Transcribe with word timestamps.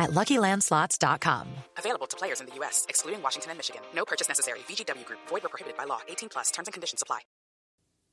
at 0.00 0.10
LuckyLandSlots.com. 0.10 1.46
Available 1.78 2.08
to 2.08 2.16
players 2.16 2.40
in 2.40 2.48
the 2.48 2.54
U.S., 2.56 2.86
excluding 2.88 3.22
Washington 3.22 3.52
and 3.52 3.58
Michigan. 3.58 3.82
No 3.94 4.04
purchase 4.04 4.26
necessary. 4.26 4.58
VGW 4.60 5.04
Group. 5.04 5.20
Void 5.28 5.44
were 5.44 5.48
prohibited 5.50 5.78
by 5.78 5.84
law. 5.84 6.00
18 6.08 6.28
plus. 6.28 6.50
Terms 6.50 6.66
and 6.66 6.72
conditions 6.72 7.02
apply. 7.02 7.20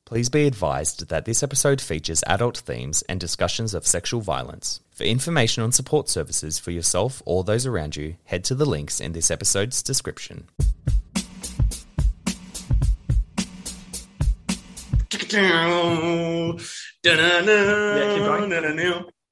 Please 0.06 0.30
be 0.30 0.48
advised 0.48 1.10
that 1.10 1.26
this 1.26 1.44
episode 1.44 1.82
features 1.82 2.24
adult 2.28 2.58
themes 2.60 3.02
and 3.10 3.20
discussions 3.20 3.74
of 3.74 3.86
sexual 3.86 4.22
violence. 4.22 4.80
For 4.92 5.04
information 5.04 5.64
on 5.64 5.74
support 5.74 6.08
services 6.08 6.60
for 6.60 6.72
yourself 6.72 7.22
or 7.26 7.44
those 7.44 7.66
around 7.66 7.98
you, 7.98 8.16
head 8.24 8.46
to 8.46 8.56
the 8.56 8.66
links 8.66 9.02
in 9.02 9.12
this 9.12 9.30
episode's 9.30 9.84
description. 9.84 10.48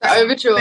The 0.01 0.11
overture. 0.11 0.55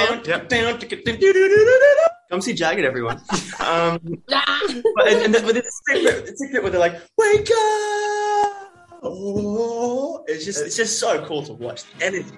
Come 2.30 2.40
see 2.40 2.54
Jagged, 2.54 2.84
everyone. 2.84 3.20
Um, 3.60 3.98
but, 4.28 5.08
and, 5.08 5.34
and, 5.34 5.44
but 5.44 5.56
it's 5.56 5.80
a 5.90 5.94
bit, 5.94 6.28
it's 6.28 6.42
a 6.42 6.48
bit 6.52 6.62
where 6.62 6.70
they're 6.70 6.80
like, 6.80 7.00
"Wake 7.18 7.50
up!" 7.50 9.00
Oh, 9.02 10.24
it's 10.26 10.44
just, 10.44 10.64
it's 10.64 10.76
just 10.76 10.98
so 10.98 11.24
cool 11.26 11.42
to 11.42 11.52
watch 11.52 11.84
the 11.84 12.04
energy. 12.04 12.30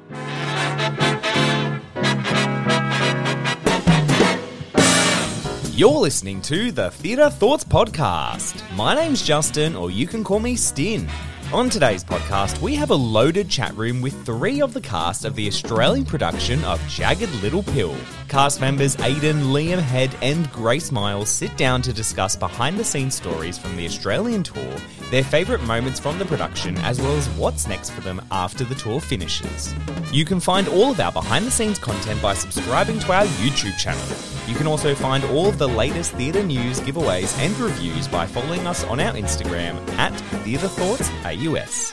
You're 5.76 5.90
listening 5.90 6.40
to 6.42 6.72
the 6.72 6.90
Theatre 6.90 7.28
Thoughts 7.28 7.62
Podcast. 7.64 8.62
My 8.74 8.94
name's 8.94 9.22
Justin, 9.22 9.76
or 9.76 9.90
you 9.90 10.06
can 10.06 10.24
call 10.24 10.40
me 10.40 10.56
Stin. 10.56 11.06
On 11.52 11.70
today's 11.70 12.02
podcast, 12.02 12.60
we 12.60 12.74
have 12.74 12.90
a 12.90 12.94
loaded 12.94 13.48
chat 13.48 13.72
room 13.76 14.02
with 14.02 14.26
three 14.26 14.60
of 14.60 14.74
the 14.74 14.80
cast 14.80 15.24
of 15.24 15.36
the 15.36 15.46
Australian 15.46 16.04
production 16.04 16.62
of 16.64 16.84
Jagged 16.88 17.30
Little 17.40 17.62
Pill. 17.62 17.94
Cast 18.26 18.60
members 18.60 18.96
Aydan, 18.96 19.52
Liam 19.52 19.78
Head, 19.78 20.14
and 20.22 20.50
Grace 20.50 20.90
Miell 20.90 21.24
sit 21.24 21.56
down 21.56 21.82
to 21.82 21.92
discuss 21.92 22.34
behind 22.34 22.78
the 22.78 22.84
scenes 22.84 23.14
stories 23.14 23.58
from 23.58 23.76
the 23.76 23.86
Australian 23.86 24.42
tour, 24.42 24.76
their 25.12 25.22
favourite 25.22 25.62
moments 25.62 26.00
from 26.00 26.18
the 26.18 26.24
production, 26.24 26.76
as 26.78 27.00
well 27.00 27.16
as 27.16 27.28
what's 27.30 27.68
next 27.68 27.90
for 27.90 28.00
them 28.00 28.20
after 28.32 28.64
the 28.64 28.74
tour 28.74 29.00
finishes. 29.00 29.72
You 30.12 30.24
can 30.24 30.40
find 30.40 30.66
all 30.66 30.90
of 30.90 30.98
our 30.98 31.12
behind 31.12 31.46
the 31.46 31.52
scenes 31.52 31.78
content 31.78 32.20
by 32.20 32.34
subscribing 32.34 32.98
to 32.98 33.12
our 33.12 33.24
YouTube 33.24 33.78
channel. 33.78 34.35
You 34.46 34.54
can 34.54 34.66
also 34.66 34.94
find 34.94 35.24
all 35.24 35.48
of 35.48 35.58
the 35.58 35.68
latest 35.68 36.12
theatre 36.12 36.42
news, 36.42 36.80
giveaways, 36.80 37.36
and 37.38 37.58
reviews 37.58 38.06
by 38.06 38.26
following 38.26 38.66
us 38.66 38.84
on 38.84 39.00
our 39.00 39.12
Instagram 39.14 39.76
at 39.98 40.12
Theatre 40.44 40.68
Thoughts 40.68 41.10
AUS. 41.24 41.92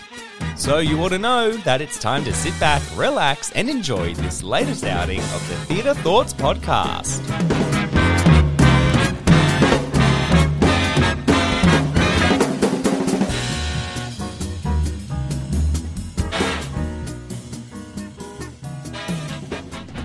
So 0.55 0.77
you 0.77 1.01
ought 1.01 1.09
to 1.09 1.19
know 1.19 1.51
that 1.51 1.81
it's 1.81 1.97
time 1.97 2.23
to 2.25 2.33
sit 2.33 2.57
back, 2.59 2.81
relax, 2.95 3.51
and 3.53 3.69
enjoy 3.69 4.13
this 4.13 4.43
latest 4.43 4.83
outing 4.83 5.19
of 5.19 5.49
the 5.49 5.55
Theatre 5.65 5.95
Thoughts 5.95 6.33
podcast. 6.33 7.82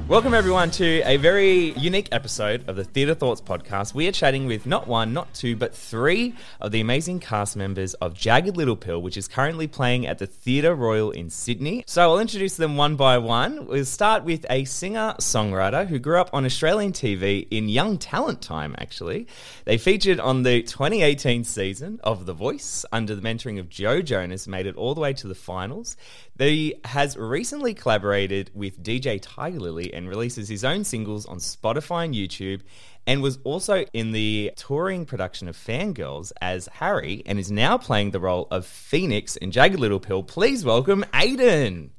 Welcome, 0.09 0.33
everyone, 0.33 0.71
to 0.71 1.03
a 1.03 1.19
very 1.19 1.73
unique 1.73 2.09
episode 2.13 2.67
of 2.67 2.77
the 2.77 2.85
Theatre 2.85 3.13
Thoughts 3.13 3.43
podcast. 3.43 3.93
We 3.93 4.09
are 4.09 4.13
chatting 4.13 4.47
with 4.47 4.65
not 4.65 4.89
one, 4.89 5.13
not 5.13 5.35
two, 5.35 5.55
but 5.55 5.75
three 5.75 6.35
of 6.63 6.73
the 6.73 6.81
amazing 6.81 7.21
cast 7.21 7.59
members 7.59 7.93
of 7.93 8.15
Jagged 8.15 8.57
Little 8.57 8.75
Pill, 8.75 9.03
which 9.03 9.19
is 9.19 9.29
currently 9.29 9.67
playing 9.67 10.07
at 10.07 10.19
the 10.19 10.27
Theatre 10.27 10.75
Royal 10.75 11.11
in 11.11 11.29
Sydney. 11.29 11.85
So 11.87 12.01
I'll 12.01 12.21
introduce 12.21 12.57
them 12.57 12.79
one 12.79 12.97
by 12.97 13.19
one. 13.19 13.67
We'll 13.67 13.85
start 13.85 14.25
with 14.25 14.47
a 14.49 14.65
singer 14.65 15.15
songwriter 15.21 15.87
who 15.87 15.99
grew 15.99 16.19
up 16.19 16.31
on 16.33 16.47
Australian 16.47 16.95
TV 16.95 17.47
in 17.51 17.69
young 17.69 17.99
talent 17.99 18.41
time, 18.41 18.75
actually. 18.79 19.27
They 19.67 19.77
featured 19.77 20.21
on 20.21 20.43
the 20.43 20.63
2018 20.63 21.45
season 21.45 22.01
of 22.03 22.25
The 22.25 22.33
Voice 22.33 22.87
under 22.91 23.15
the 23.15 23.21
mentoring 23.21 23.61
of 23.61 23.69
Joe 23.69 24.01
Jonas, 24.01 24.49
made 24.49 24.65
it 24.65 24.77
all 24.77 24.95
the 24.95 25.03
way 25.03 25.13
to 25.13 25.29
the 25.29 25.35
finals. 25.35 25.99
They 26.39 26.75
has 26.85 27.17
recently 27.17 27.75
collaborated 27.75 28.53
with 28.55 28.81
DJ 28.81 29.21
Tigerlily 29.21 29.91
and 29.93 30.09
releases 30.09 30.49
his 30.49 30.65
own 30.65 30.85
singles 30.85 31.27
on 31.27 31.39
Spotify 31.39 32.05
and 32.05 32.15
YouTube, 32.15 32.61
and 33.09 33.21
was 33.21 33.41
also 33.43 33.85
in 33.93 34.13
the 34.13 34.53
touring 34.55 35.05
production 35.05 35.49
of 35.49 35.57
Fangirls 35.57 36.31
as 36.41 36.69
Harry, 36.75 37.25
and 37.27 37.41
is 37.41 37.51
now 37.51 37.77
playing 37.77 38.13
the 38.13 38.21
role 38.21 38.47
of 38.53 38.67
Phoenix 38.67 39.35
in 39.35 39.51
Jagged 39.51 39.81
Little 39.81 39.99
Pill. 39.99 40.23
Please 40.23 40.65
welcome 40.65 41.05
Aydan. 41.13 41.91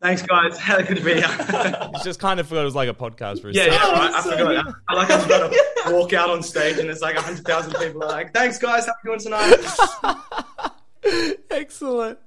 Thanks, 0.00 0.22
guys. 0.22 0.56
How 0.60 0.80
good 0.80 0.98
to 0.98 1.02
be 1.02 1.14
here. 1.14 1.24
It's 1.26 2.04
just 2.04 2.20
kind 2.20 2.38
of 2.38 2.46
forgot 2.46 2.60
it 2.60 2.66
was 2.66 2.76
like 2.76 2.88
a 2.88 2.94
podcast 2.94 3.40
for 3.40 3.48
a 3.48 3.52
yeah, 3.52 3.64
yeah, 3.64 3.90
right. 3.90 4.12
I 4.14 4.22
forgot. 4.22 4.74
I 4.88 4.94
like 4.94 5.10
I 5.10 5.16
was 5.16 5.26
about 5.26 5.52
to 5.52 5.92
walk 5.92 6.12
out 6.12 6.30
on 6.30 6.40
stage 6.40 6.78
and 6.78 6.88
there's 6.88 7.00
like 7.00 7.16
hundred 7.16 7.44
thousand 7.44 7.74
people 7.74 8.04
are 8.04 8.10
like, 8.10 8.32
"Thanks, 8.32 8.58
guys. 8.58 8.86
How 8.86 8.92
are 8.92 8.96
you 9.02 9.10
doing 9.10 9.20
tonight?" 9.20 10.24
Excellent. 11.50 12.18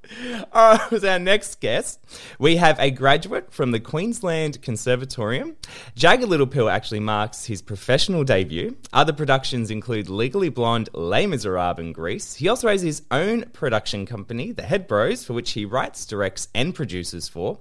All 0.54 0.76
right, 0.76 0.94
as 0.94 1.04
our 1.04 1.20
next 1.20 1.60
guest, 1.60 2.00
we 2.40 2.58
have 2.58 2.80
a 2.80 2.92
graduate 2.92 3.52
from 3.52 3.72
the 3.72 3.80
Queensland 3.80 4.62
Conservatorium. 4.62 5.56
Jagged 5.96 6.24
Little 6.28 6.48
Pill 6.48 6.70
actually 6.70 7.00
marks 7.00 7.46
his 7.46 7.62
professional 7.62 8.24
debut. 8.24 8.78
Other 8.94 9.14
productions 9.14 9.72
include 9.72 10.10
Legally 10.10 10.50
Blonde, 10.50 10.90
Les 10.94 11.26
Miserables, 11.26 11.80
and 11.80 11.94
Grease. 11.94 12.36
He 12.36 12.48
also 12.48 12.68
has 12.68 12.82
his 12.82 13.04
own 13.12 13.44
production 13.54 14.06
company, 14.06 14.52
The 14.52 14.64
Head 14.64 14.88
Bros, 14.88 15.24
for 15.24 15.34
which 15.34 15.52
he 15.52 15.66
writes, 15.66 16.06
directs, 16.06 16.48
and 16.54 16.74
produces 16.76 17.28
for. 17.28 17.60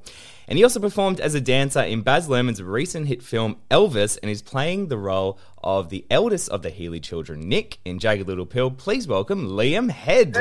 And 0.49 0.59
he 0.59 0.65
also 0.65 0.81
performed 0.81 1.21
as 1.21 1.35
a 1.35 1.41
dancer 1.41 1.81
in 1.81 2.03
Baz 2.03 2.29
Luhrmann's 2.29 2.63
recent 2.63 3.09
hit 3.09 3.23
film 3.23 3.57
Elvis 3.71 4.19
and 4.23 4.31
is 4.31 4.43
playing 4.43 4.89
the 4.89 4.99
role 4.99 5.39
of 5.63 5.89
the 5.89 6.07
eldest 6.11 6.49
of 6.51 6.63
the 6.63 6.71
Healy 6.71 7.01
children, 7.01 7.49
Nick, 7.49 7.79
in 7.85 7.99
Jagged 7.99 8.29
Little 8.29 8.47
Pill. 8.47 8.71
Please 8.71 9.09
welcome 9.09 9.49
Liam 9.49 9.91
Head. 9.91 10.37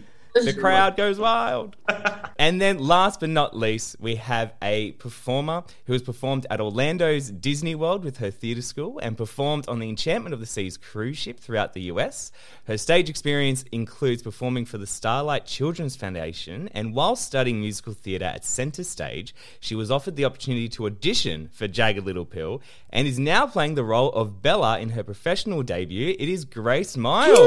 the 0.34 0.54
crowd 0.54 0.96
goes 0.96 1.18
wild. 1.18 1.76
and 2.38 2.60
then, 2.60 2.78
last 2.78 3.20
but 3.20 3.28
not 3.28 3.56
least, 3.56 3.96
we 4.00 4.16
have 4.16 4.54
a 4.62 4.92
performer 4.92 5.64
who 5.86 5.92
has 5.92 6.02
performed 6.02 6.46
at 6.50 6.60
Orlando's 6.60 7.30
Disney 7.30 7.74
World 7.74 8.04
with 8.04 8.18
her 8.18 8.30
theatre 8.30 8.62
school 8.62 8.98
and 9.00 9.16
performed 9.16 9.68
on 9.68 9.78
the 9.78 9.88
Enchantment 9.88 10.32
of 10.32 10.40
the 10.40 10.46
Seas 10.46 10.76
cruise 10.76 11.18
ship 11.18 11.40
throughout 11.40 11.72
the 11.72 11.82
US. 11.82 12.32
Her 12.64 12.78
stage 12.78 13.10
experience 13.10 13.64
includes 13.72 14.22
performing 14.22 14.64
for 14.64 14.78
the 14.78 14.86
Starlight 14.86 15.46
Children's 15.46 15.96
Foundation, 15.96 16.68
and 16.72 16.94
while 16.94 17.16
studying 17.16 17.60
musical 17.60 17.92
theatre 17.92 18.24
at 18.24 18.44
Centre 18.44 18.84
Stage, 18.84 19.34
she 19.58 19.74
was 19.74 19.90
offered 19.90 20.16
the 20.16 20.24
opportunity 20.24 20.68
to 20.68 20.86
audition 20.86 21.48
for 21.52 21.66
Jagged 21.66 22.04
Little 22.04 22.24
Pill 22.24 22.62
and 22.90 23.06
is 23.06 23.18
now 23.18 23.46
playing 23.46 23.74
the 23.74 23.84
role 23.84 24.10
of 24.12 24.42
Bella 24.42 24.78
in 24.78 24.90
her 24.90 25.02
professional 25.02 25.62
debut. 25.62 26.14
It 26.18 26.28
is 26.28 26.44
Grace 26.44 26.96
Miell. 26.96 27.46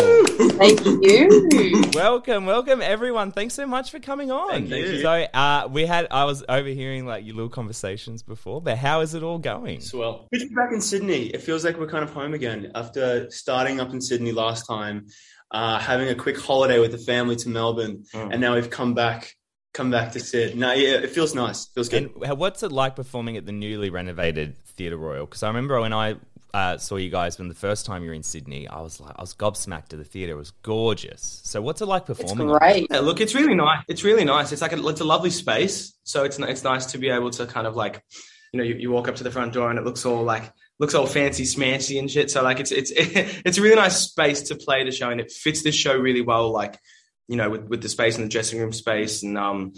Thank 0.58 0.86
you. 0.86 1.84
Welcome, 1.94 2.46
welcome 2.46 2.73
everyone. 2.82 3.32
Thanks 3.32 3.54
so 3.54 3.66
much 3.66 3.92
for 3.92 4.00
coming 4.00 4.32
on. 4.32 4.50
Thank 4.50 4.70
you. 4.70 5.02
So, 5.02 5.12
uh, 5.12 5.68
we 5.72 5.86
had 5.86 6.08
I 6.12 6.26
was 6.26 6.44
overhearing 6.48 7.06
like 7.06 7.26
your 7.26 7.36
little 7.36 7.50
conversations 7.50 8.24
before, 8.24 8.62
but 8.62 8.78
how 8.78 9.02
is 9.02 9.14
it 9.14 9.24
all 9.24 9.38
going? 9.38 9.82
Swell. 9.82 10.28
To 10.34 10.50
back 10.56 10.72
in 10.74 10.82
Sydney. 10.82 11.28
It 11.28 11.42
feels 11.42 11.64
like 11.64 11.78
we're 11.78 11.88
kind 11.88 12.04
of 12.04 12.12
home 12.12 12.34
again 12.34 12.72
after 12.76 13.30
starting 13.32 13.80
up 13.80 13.92
in 13.92 14.02
Sydney 14.02 14.32
last 14.32 14.66
time, 14.66 15.08
uh, 15.52 15.80
having 15.80 16.10
a 16.10 16.16
quick 16.16 16.40
holiday 16.40 16.80
with 16.80 16.92
the 16.92 16.98
family 16.98 17.36
to 17.38 17.50
Melbourne, 17.50 18.04
and 18.14 18.42
now 18.42 18.56
we've 18.56 18.70
come 18.70 18.94
back, 18.94 19.36
come 19.74 19.92
back 19.92 20.12
to 20.14 20.20
Sid. 20.20 20.58
No, 20.58 20.74
yeah, 20.74 20.96
it 20.96 21.12
feels 21.12 21.36
nice. 21.36 21.68
Feels 21.68 21.90
good. 21.90 22.12
And 22.24 22.38
what's 22.38 22.64
it 22.64 22.72
like 22.72 22.96
performing 22.96 23.38
at 23.38 23.46
the 23.46 23.52
newly 23.52 23.90
renovated 23.90 24.58
Theatre 24.66 24.98
Royal? 24.98 25.26
Because 25.26 25.44
I 25.44 25.48
remember 25.48 25.80
when 25.80 25.94
I 25.94 26.16
uh, 26.54 26.78
saw 26.78 26.98
you 26.98 27.10
guys 27.10 27.40
when 27.40 27.48
the 27.48 27.56
first 27.56 27.86
time 27.86 28.04
you 28.04 28.10
were 28.10 28.14
in 28.16 28.22
Sydney, 28.24 28.68
I 28.68 28.82
was 28.82 29.00
like, 29.00 29.16
I 29.18 29.22
was 29.22 29.34
gobsmacked 29.34 29.88
to 29.88 29.98
the 29.98 30.04
theatre. 30.04 30.34
It 30.34 30.38
was 30.38 30.52
gorgeous. 30.62 31.42
So 31.44 31.62
what's 31.62 31.82
it 31.82 31.88
like 31.88 32.06
performing? 32.06 32.50
on 32.50 32.58
great. 32.60 32.88
Yeah, 32.92 33.00
look, 33.00 33.22
it's 33.22 33.34
really 33.34 33.56
nice. 33.56 33.84
It's 33.88 34.04
really 34.04 34.24
nice. 34.24 34.52
It's 34.52 34.62
like 34.62 34.74
a, 34.74 34.88
it's 34.88 35.02
a 35.02 35.06
lovely 35.06 35.32
space. 35.32 35.94
So 36.04 36.24
it's 36.24 36.38
it's 36.40 36.64
nice 36.64 36.88
to 36.88 36.98
be 37.00 37.10
able 37.10 37.32
to 37.32 37.46
kind 37.48 37.66
of 37.66 37.76
like, 37.76 38.04
you 38.52 38.60
know, 38.60 38.64
you, 38.64 38.76
you 38.76 38.92
walk 38.92 39.08
up 39.08 39.16
to 39.16 39.24
the 39.24 39.32
front 39.32 39.54
door 39.54 39.70
and 39.72 39.80
it 39.80 39.86
looks 39.86 40.06
all 40.06 40.24
like 40.24 40.52
looks 40.80 40.94
all 40.94 41.08
fancy 41.08 41.44
smancy 41.44 41.98
and 41.98 42.10
shit. 42.12 42.30
So 42.30 42.44
like 42.44 42.60
it's 42.60 42.72
it's 42.72 42.92
it's 42.96 43.58
a 43.58 43.62
really 43.62 43.76
nice 43.76 43.98
space 43.98 44.44
to 44.44 44.56
play 44.56 44.84
the 44.84 44.92
show 44.92 45.10
and 45.10 45.20
it 45.20 45.32
fits 45.32 45.64
this 45.64 45.76
show 45.76 45.98
really 45.98 46.22
well. 46.22 46.52
Like, 46.52 46.78
you 47.28 47.36
know, 47.36 47.50
with 47.50 47.64
with 47.64 47.82
the 47.82 47.90
space 47.90 48.16
and 48.16 48.26
the 48.26 48.30
dressing 48.30 48.60
room 48.60 48.74
space 48.74 49.24
and 49.24 49.38
um, 49.40 49.74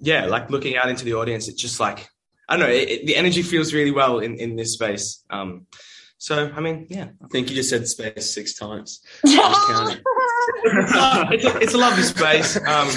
yeah, 0.00 0.26
like 0.26 0.50
looking 0.50 0.76
out 0.76 0.90
into 0.90 1.06
the 1.06 1.14
audience, 1.14 1.48
it's 1.48 1.62
just 1.62 1.80
like 1.80 2.06
I 2.46 2.58
don't 2.58 2.66
know, 2.66 2.72
it, 2.74 2.88
it- 2.90 3.06
the 3.06 3.16
energy 3.16 3.40
feels 3.42 3.72
really 3.72 3.90
well 3.90 4.18
in 4.18 4.34
in 4.36 4.54
this 4.56 4.74
space. 4.74 5.24
Um, 5.30 5.66
so 6.24 6.50
I 6.56 6.60
mean, 6.60 6.86
yeah, 6.88 7.08
I 7.22 7.28
think 7.28 7.50
you 7.50 7.56
just 7.56 7.68
said 7.68 7.86
space 7.86 8.32
six 8.32 8.54
times. 8.54 9.00
Counting. 9.26 10.02
it's, 10.64 11.44
a, 11.44 11.58
it's 11.58 11.74
a 11.74 11.76
lovely 11.76 12.02
space. 12.02 12.56
Um, 12.56 12.88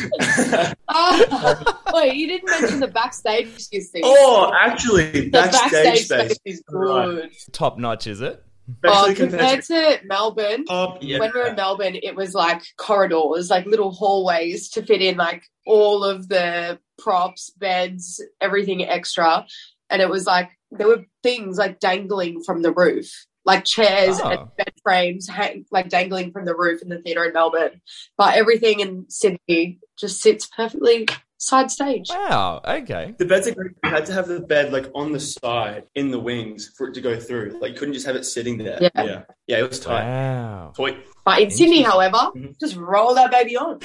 Oh, 0.87 1.81
wait, 1.93 2.13
you 2.15 2.27
didn't 2.27 2.49
mention 2.49 2.79
the 2.79 2.87
backstage 2.87 3.67
you 3.69 3.81
see. 3.81 3.99
oh, 4.01 4.53
actually, 4.57 5.29
the 5.29 5.29
backstage, 5.31 6.05
space. 6.05 6.37
is 6.45 6.63
good. 6.71 7.31
Top 7.51 7.77
notch, 7.77 8.07
is 8.07 8.21
it? 8.21 8.41
Oh, 8.85 9.13
compared 9.13 9.63
to 9.65 9.99
Melbourne, 10.05 10.63
top, 10.63 10.99
yeah. 11.01 11.19
when 11.19 11.33
we 11.33 11.39
were 11.41 11.47
in 11.47 11.55
Melbourne, 11.55 11.97
it 12.01 12.15
was 12.15 12.33
like 12.33 12.61
corridors, 12.77 13.49
like 13.49 13.65
little 13.65 13.91
hallways 13.91 14.69
to 14.69 14.83
fit 14.83 15.01
in 15.01 15.17
like 15.17 15.43
all 15.65 16.05
of 16.05 16.29
the 16.29 16.79
props, 16.97 17.49
beds, 17.57 18.23
everything 18.39 18.85
extra. 18.85 19.45
And 19.89 20.01
it 20.01 20.09
was 20.09 20.25
like 20.25 20.49
there 20.71 20.87
were 20.87 21.05
things 21.23 21.57
like 21.57 21.79
dangling 21.79 22.43
from 22.43 22.61
the 22.61 22.71
roof, 22.71 23.09
like 23.45 23.63
chairs 23.65 24.19
Oh. 24.21 24.29
and 24.29 24.55
bed 24.57 24.73
frames 24.83 25.27
hang, 25.29 25.65
like 25.71 25.89
dangling 25.89 26.31
from 26.31 26.45
the 26.45 26.55
roof 26.55 26.81
in 26.81 26.89
the 26.89 26.99
theatre 26.99 27.23
in 27.25 27.33
Melbourne. 27.33 27.81
But 28.17 28.35
everything 28.35 28.79
in 28.81 29.05
Sydney 29.09 29.79
just 29.97 30.21
sits 30.21 30.47
perfectly 30.47 31.07
side 31.39 31.69
stage. 31.71 32.09
Wow. 32.09 32.61
Okay. 32.67 33.13
The 33.17 33.25
beds 33.25 33.47
are 33.47 33.53
great. 33.55 33.71
You 33.83 33.89
had 33.91 34.05
to 34.07 34.13
have 34.13 34.27
the 34.27 34.39
bed 34.41 34.73
like 34.73 34.87
on 34.95 35.11
the 35.13 35.19
side 35.19 35.83
in 35.95 36.11
the 36.11 36.19
wings 36.19 36.71
for 36.75 36.87
it 36.89 36.95
to 36.95 37.01
go 37.01 37.17
through. 37.19 37.57
Like 37.61 37.73
you 37.73 37.77
couldn't 37.79 37.93
just 37.93 38.07
have 38.07 38.15
it 38.15 38.25
sitting 38.25 38.57
there. 38.57 38.79
Yeah. 38.81 38.89
yeah, 38.95 39.21
yeah 39.47 39.59
it 39.59 39.69
was 39.69 39.79
tight. 39.79 40.03
Wow. 40.03 40.73
Toy. 40.75 40.97
But 41.23 41.41
in 41.41 41.51
Sydney, 41.51 41.79
Interesting. 41.83 41.85
however, 42.11 42.31
Mhm. 42.35 42.59
just 42.59 42.75
roll 42.75 43.13
that 43.15 43.31
baby 43.31 43.55
on. 43.55 43.79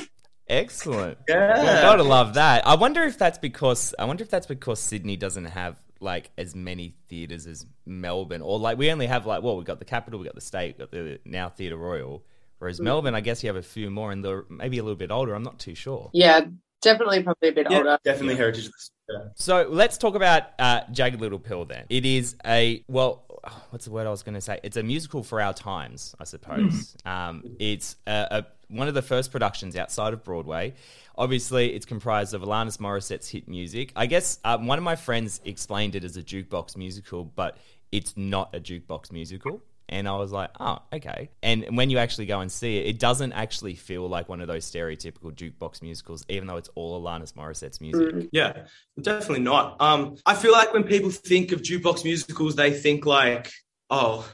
Excellent. 0.49 1.19
Yeah, 1.29 1.83
Gotta 1.83 2.03
love 2.03 2.35
that. 2.35 2.67
I 2.67 2.75
wonder 2.75 3.03
if 3.05 3.17
that's 3.19 3.39
because 3.39 3.95
I 3.99 4.05
wonder 4.07 4.25
if 4.25 4.31
that's 4.31 4.47
because 4.47 4.81
Sydney 4.81 5.17
doesn't 5.17 5.45
have 5.47 5.77
like 6.03 6.31
as 6.37 6.55
many 6.55 6.95
theaters 7.09 7.47
as 7.47 7.67
Melbourne, 7.87 8.43
or 8.43 8.59
like 8.59 8.79
we 8.79 8.91
only 8.91 9.07
have 9.07 9.27
like 9.27 9.43
well, 9.43 9.57
we've 9.57 9.67
got 9.67 9.79
the 9.79 9.85
Capitol, 9.85 10.19
we 10.21 10.27
got 10.27 10.35
the 10.35 10.41
State, 10.41 10.77
we 10.77 10.83
got 10.85 10.91
the 10.91 11.19
now 11.25 11.49
Theatre 11.49 11.77
Royal. 11.77 12.25
Whereas 12.59 12.81
Melbourne, 12.81 13.17
I 13.17 13.21
guess 13.21 13.43
you 13.43 13.49
have 13.49 13.57
a 13.57 13.63
few 13.63 13.91
more, 13.91 14.13
and 14.13 14.25
they're 14.25 14.45
maybe 14.49 14.79
a 14.79 14.85
little 14.85 14.97
bit 14.97 15.11
older. 15.11 15.35
I'm 15.35 15.43
not 15.43 15.59
too 15.59 15.75
sure. 15.75 16.11
Yeah, 16.13 16.43
definitely 16.81 17.21
probably 17.25 17.49
a 17.49 17.53
bit 17.53 17.67
Yeah, 17.69 17.79
older. 17.79 17.99
definitely 18.05 18.37
heritage. 18.37 18.69
Yeah. 19.11 19.19
So 19.35 19.67
let's 19.69 19.99
talk 19.99 20.15
about 20.15 20.45
uh, 20.61 20.83
Jagged 20.93 21.21
Little 21.21 21.41
Pill 21.41 21.65
then. 21.65 21.87
It 21.89 22.07
is 22.07 22.37
a, 22.47 22.85
well, 22.87 23.25
what's 23.71 23.85
the 23.85 23.91
word 23.91 24.07
I 24.07 24.11
was 24.11 24.23
going 24.23 24.35
to 24.35 24.41
say? 24.41 24.61
It's 24.63 24.77
a 24.77 24.83
musical 24.83 25.23
for 25.23 25.41
our 25.41 25.53
times, 25.53 26.15
I 26.21 26.25
suppose. 26.25 26.97
um, 27.05 27.43
it's 27.59 27.97
a, 28.07 28.27
a, 28.31 28.47
one 28.69 28.89
of 28.89 28.95
the 28.95 29.03
first 29.03 29.33
productions 29.33 29.77
outside 29.77 30.13
of 30.13 30.25
Broadway. 30.25 30.75
Obviously, 31.17 31.75
it's 31.75 31.85
comprised 31.85 32.35
of 32.35 32.43
Alanis 32.43 32.79
Morissette's 32.79 33.29
hit 33.29 33.49
music. 33.49 33.93
I 33.97 34.07
guess 34.07 34.39
um, 34.45 34.67
one 34.67 34.79
of 34.79 34.85
my 34.85 34.97
friends 34.97 35.41
explained 35.45 35.95
it 35.95 36.05
as 36.05 36.17
a 36.17 36.23
jukebox 36.23 36.77
musical, 36.77 37.25
but 37.25 37.59
it's 37.91 38.17
not 38.17 38.55
a 38.55 38.61
jukebox 38.61 39.13
musical. 39.13 39.63
And 39.93 40.09
I 40.09 40.17
was 40.17 40.33
like, 40.33 40.49
oh, 40.59 40.79
okay. 40.91 41.29
And 41.43 41.77
when 41.77 41.91
you 41.91 41.99
actually 41.99 42.25
go 42.25 42.41
and 42.41 42.51
see 42.51 42.79
it, 42.79 42.87
it 42.87 42.99
doesn't 42.99 43.33
actually 43.33 43.75
feel 43.75 44.09
like 44.09 44.27
one 44.27 44.41
of 44.41 44.49
those 44.49 44.65
stereotypical 44.65 45.35
jukebox 45.35 45.83
musicals, 45.83 46.25
even 46.31 46.49
though 46.49 46.57
it's 46.57 46.71
all 46.75 46.99
Alanis 46.99 47.35
Morissette's 47.35 47.79
music. 47.79 48.31
Yeah, 48.33 48.65
definitely 48.99 49.45
not. 49.45 49.77
Um, 49.81 50.17
I 50.25 50.35
feel 50.35 50.53
like 50.53 50.73
when 50.73 50.85
people 50.85 51.11
think 51.11 51.53
of 51.53 51.61
jukebox 51.61 52.05
musicals, 52.05 52.57
they 52.57 52.73
think 52.73 53.05
like, 53.05 53.53
oh, 53.91 54.27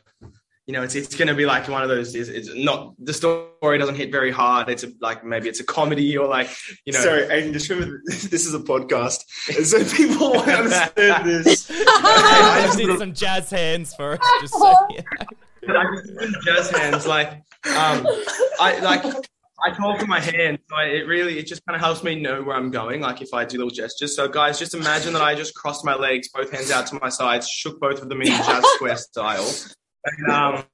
you 0.69 0.75
know, 0.75 0.83
it's 0.83 0.95
it's 0.95 1.17
going 1.17 1.27
to 1.27 1.35
be 1.35 1.45
like 1.45 1.67
one 1.67 1.83
of 1.83 1.89
those. 1.89 2.15
It's, 2.15 2.29
it's 2.29 2.55
not 2.55 2.95
the 2.99 3.13
story 3.13 3.79
doesn't 3.79 3.97
hit 3.97 4.13
very 4.13 4.31
hard. 4.31 4.69
It's 4.69 4.85
a, 4.85 4.93
like 5.01 5.25
maybe 5.25 5.49
it's 5.49 5.59
a 5.59 5.65
comedy 5.65 6.17
or 6.17 6.29
like 6.29 6.51
you 6.85 6.93
know. 6.93 7.01
Sorry, 7.01 7.23
Aydan, 7.23 7.53
just 7.53 7.69
remember 7.69 8.01
this 8.07 8.47
is 8.47 8.55
a 8.55 8.61
podcast, 8.61 9.25
so 9.65 9.83
people 9.97 10.31
won't 10.31 10.47
understand 10.47 11.27
this. 11.27 11.69
I 11.75 12.65
just 12.67 12.79
need 12.87 12.99
some 12.99 13.15
jazz 13.15 13.51
hands 13.51 13.95
for 13.95 14.13
it. 14.13 14.21
Just 14.43 14.53
so, 14.59 14.87
you 14.91 15.01
know. 15.69 15.81
I 15.81 15.85
just 15.95 16.19
did 16.19 16.35
jazz 16.45 16.71
hands 16.71 17.07
like 17.07 17.33
um, 17.65 18.07
I 18.61 18.79
like 18.81 19.05
I 19.65 19.71
talk 19.73 19.99
with 19.99 20.09
my 20.09 20.21
hands, 20.21 20.61
so 20.69 20.77
I, 20.77 20.85
it 20.85 21.07
really 21.07 21.39
it 21.39 21.47
just 21.47 21.65
kind 21.67 21.75
of 21.75 21.81
helps 21.81 22.05
me 22.05 22.21
know 22.21 22.43
where 22.43 22.57
I'm 22.57 22.71
going. 22.71 23.01
Like 23.01 23.23
if 23.23 23.35
I 23.35 23.45
do 23.45 23.59
little 23.59 23.71
gestures. 23.71 24.15
So 24.15 24.29
guys, 24.29 24.59
just 24.59 24.75
imagine 24.75 25.13
that 25.15 25.23
I 25.23 25.35
just 25.35 25.55
crossed 25.55 25.85
my 25.85 25.95
legs, 25.95 26.29
both 26.29 26.51
hands 26.51 26.71
out 26.71 26.87
to 26.89 26.99
my 27.01 27.09
sides, 27.09 27.49
shook 27.49 27.81
both 27.81 28.01
of 28.01 28.09
them 28.09 28.23
in 28.23 28.29
jazz 28.29 28.65
square 28.75 28.97
style. 28.97 29.51
And, 30.05 30.33
um, 30.33 30.65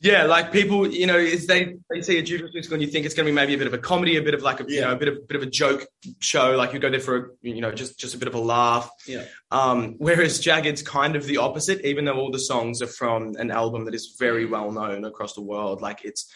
yeah, 0.00 0.24
like 0.24 0.52
people, 0.52 0.86
you 0.86 1.06
know, 1.06 1.16
is 1.16 1.46
they 1.46 1.76
they 1.90 2.02
see 2.02 2.18
a 2.18 2.22
jukebox 2.22 2.52
musical 2.52 2.74
and 2.74 2.82
you 2.82 2.88
think 2.88 3.04
it's 3.04 3.14
going 3.14 3.26
to 3.26 3.32
be 3.32 3.34
maybe 3.34 3.54
a 3.54 3.58
bit 3.58 3.66
of 3.66 3.74
a 3.74 3.78
comedy, 3.78 4.16
a 4.16 4.22
bit 4.22 4.34
of 4.34 4.42
like 4.42 4.60
a 4.60 4.64
you 4.68 4.80
know 4.80 4.92
a 4.92 4.96
bit 4.96 5.08
of 5.08 5.26
bit 5.26 5.36
of 5.36 5.42
a 5.42 5.50
joke 5.50 5.86
show. 6.20 6.56
Like 6.56 6.72
you 6.72 6.78
go 6.78 6.90
there 6.90 7.00
for 7.00 7.16
a, 7.16 7.28
you 7.42 7.60
know 7.60 7.72
just 7.72 7.98
just 7.98 8.14
a 8.14 8.18
bit 8.18 8.28
of 8.28 8.34
a 8.34 8.40
laugh. 8.40 8.90
Yeah. 9.06 9.24
Um, 9.50 9.96
whereas 9.98 10.40
Jagged's 10.40 10.82
kind 10.82 11.16
of 11.16 11.24
the 11.24 11.38
opposite, 11.38 11.84
even 11.84 12.04
though 12.04 12.16
all 12.16 12.30
the 12.30 12.38
songs 12.38 12.80
are 12.80 12.86
from 12.86 13.34
an 13.36 13.50
album 13.50 13.86
that 13.86 13.94
is 13.94 14.16
very 14.18 14.46
well 14.46 14.70
known 14.70 15.04
across 15.04 15.34
the 15.34 15.42
world. 15.42 15.82
Like 15.82 16.04
it's 16.04 16.30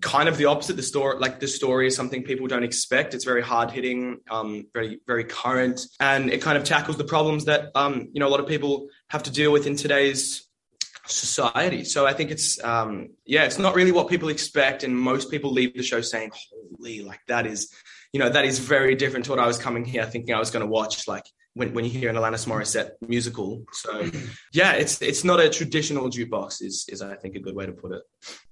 kind 0.00 0.28
of 0.28 0.38
the 0.38 0.46
opposite. 0.46 0.76
The 0.76 0.82
story, 0.82 1.18
like 1.18 1.38
the 1.38 1.48
story, 1.48 1.88
is 1.88 1.94
something 1.94 2.22
people 2.22 2.46
don't 2.46 2.64
expect. 2.64 3.12
It's 3.12 3.24
very 3.24 3.42
hard 3.42 3.70
hitting, 3.70 4.20
um, 4.30 4.66
very 4.72 5.00
very 5.06 5.24
current, 5.24 5.82
and 6.00 6.30
it 6.30 6.40
kind 6.40 6.56
of 6.56 6.64
tackles 6.64 6.96
the 6.96 7.04
problems 7.04 7.44
that 7.44 7.70
um, 7.74 8.08
you 8.12 8.20
know 8.20 8.28
a 8.28 8.30
lot 8.30 8.40
of 8.40 8.46
people 8.46 8.88
have 9.10 9.24
to 9.24 9.30
deal 9.30 9.52
with 9.52 9.66
in 9.66 9.76
today's 9.76 10.48
society. 11.06 11.84
So 11.84 12.06
I 12.06 12.12
think 12.12 12.30
it's 12.30 12.62
um, 12.62 13.10
yeah, 13.24 13.44
it's 13.44 13.58
not 13.58 13.74
really 13.74 13.92
what 13.92 14.08
people 14.08 14.28
expect, 14.28 14.84
and 14.84 14.96
most 14.96 15.30
people 15.30 15.52
leave 15.52 15.74
the 15.74 15.82
show 15.82 16.00
saying, 16.00 16.32
"Holy, 16.78 17.02
like 17.02 17.20
that 17.28 17.46
is." 17.46 17.72
You 18.12 18.20
know 18.20 18.28
that 18.28 18.44
is 18.44 18.58
very 18.58 18.94
different 18.94 19.24
to 19.24 19.30
what 19.30 19.40
I 19.40 19.46
was 19.46 19.56
coming 19.56 19.86
here 19.86 20.04
thinking 20.04 20.34
I 20.34 20.38
was 20.38 20.50
going 20.50 20.62
to 20.62 20.70
watch. 20.70 21.08
Like 21.08 21.24
when, 21.54 21.74
when 21.74 21.84
you 21.84 21.90
hear 21.90 22.08
an 22.08 22.16
Alanis 22.16 22.46
Morissette 22.46 22.92
musical. 23.06 23.64
So 23.72 24.10
yeah, 24.52 24.72
it's 24.72 25.02
it's 25.02 25.24
not 25.24 25.40
a 25.40 25.48
traditional 25.48 26.08
jukebox. 26.08 26.62
Is 26.62 26.86
is 26.88 27.02
I 27.02 27.16
think 27.16 27.36
a 27.36 27.40
good 27.40 27.54
way 27.54 27.66
to 27.66 27.72
put 27.72 27.92
it. 27.92 28.02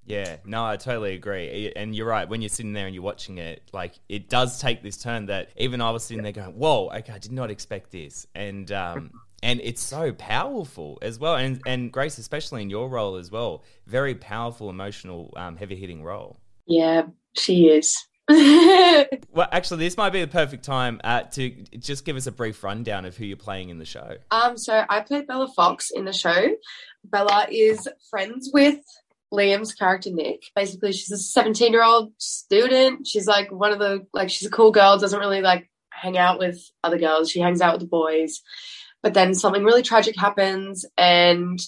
Yeah, 0.06 0.36
no, 0.44 0.64
I 0.64 0.76
totally 0.76 1.14
agree. 1.14 1.72
And 1.74 1.94
you're 1.94 2.06
right. 2.06 2.28
When 2.28 2.42
you're 2.42 2.48
sitting 2.48 2.72
there 2.72 2.86
and 2.86 2.94
you're 2.94 3.04
watching 3.04 3.38
it, 3.38 3.62
like 3.72 3.94
it 4.08 4.28
does 4.28 4.60
take 4.60 4.82
this 4.82 4.96
turn 4.96 5.26
that 5.26 5.50
even 5.56 5.80
I 5.80 5.90
was 5.90 6.04
sitting 6.04 6.22
there 6.22 6.32
going, 6.32 6.54
"Whoa, 6.54 6.90
okay, 6.90 7.12
I 7.12 7.18
did 7.18 7.32
not 7.32 7.50
expect 7.50 7.90
this," 7.90 8.26
and 8.34 8.70
um, 8.72 9.10
and 9.42 9.60
it's 9.62 9.82
so 9.82 10.12
powerful 10.12 10.98
as 11.02 11.18
well. 11.18 11.36
And 11.36 11.60
and 11.66 11.92
Grace, 11.92 12.18
especially 12.18 12.62
in 12.62 12.70
your 12.70 12.88
role 12.88 13.16
as 13.16 13.30
well, 13.30 13.64
very 13.86 14.14
powerful, 14.14 14.70
emotional, 14.70 15.32
um, 15.36 15.56
heavy 15.56 15.76
hitting 15.76 16.02
role. 16.02 16.38
Yeah, 16.66 17.02
she 17.36 17.68
is. 17.68 17.96
Well, 19.32 19.48
actually, 19.52 19.84
this 19.84 19.96
might 19.96 20.10
be 20.10 20.20
the 20.20 20.26
perfect 20.26 20.64
time 20.64 21.00
uh, 21.04 21.22
to 21.22 21.50
just 21.78 22.04
give 22.04 22.16
us 22.16 22.26
a 22.26 22.32
brief 22.32 22.62
rundown 22.64 23.04
of 23.04 23.16
who 23.16 23.24
you're 23.24 23.36
playing 23.36 23.70
in 23.70 23.78
the 23.78 23.84
show. 23.84 24.16
um, 24.30 24.58
so 24.58 24.84
I 24.88 25.00
played 25.00 25.26
Bella 25.26 25.48
Fox 25.54 25.90
in 25.90 26.04
the 26.04 26.12
show. 26.12 26.48
Bella 27.04 27.46
is 27.50 27.88
friends 28.10 28.50
with 28.52 28.80
Liam's 29.32 29.72
character 29.72 30.10
Nick. 30.12 30.42
Basically, 30.54 30.92
she's 30.92 31.10
a 31.12 31.16
17 31.16 31.72
year 31.72 31.84
old 31.84 32.12
student. 32.18 33.06
She's 33.06 33.26
like 33.26 33.50
one 33.52 33.72
of 33.72 33.78
the 33.78 34.06
like 34.12 34.30
she's 34.30 34.48
a 34.48 34.50
cool 34.50 34.72
girl. 34.72 34.98
Doesn't 34.98 35.18
really 35.20 35.42
like 35.42 35.70
hang 35.90 36.18
out 36.18 36.38
with 36.38 36.60
other 36.82 36.98
girls. 36.98 37.30
She 37.30 37.40
hangs 37.40 37.60
out 37.60 37.74
with 37.74 37.82
the 37.82 37.88
boys. 37.88 38.42
But 39.02 39.14
then 39.14 39.34
something 39.34 39.64
really 39.64 39.82
tragic 39.82 40.18
happens, 40.18 40.84
and 40.96 41.58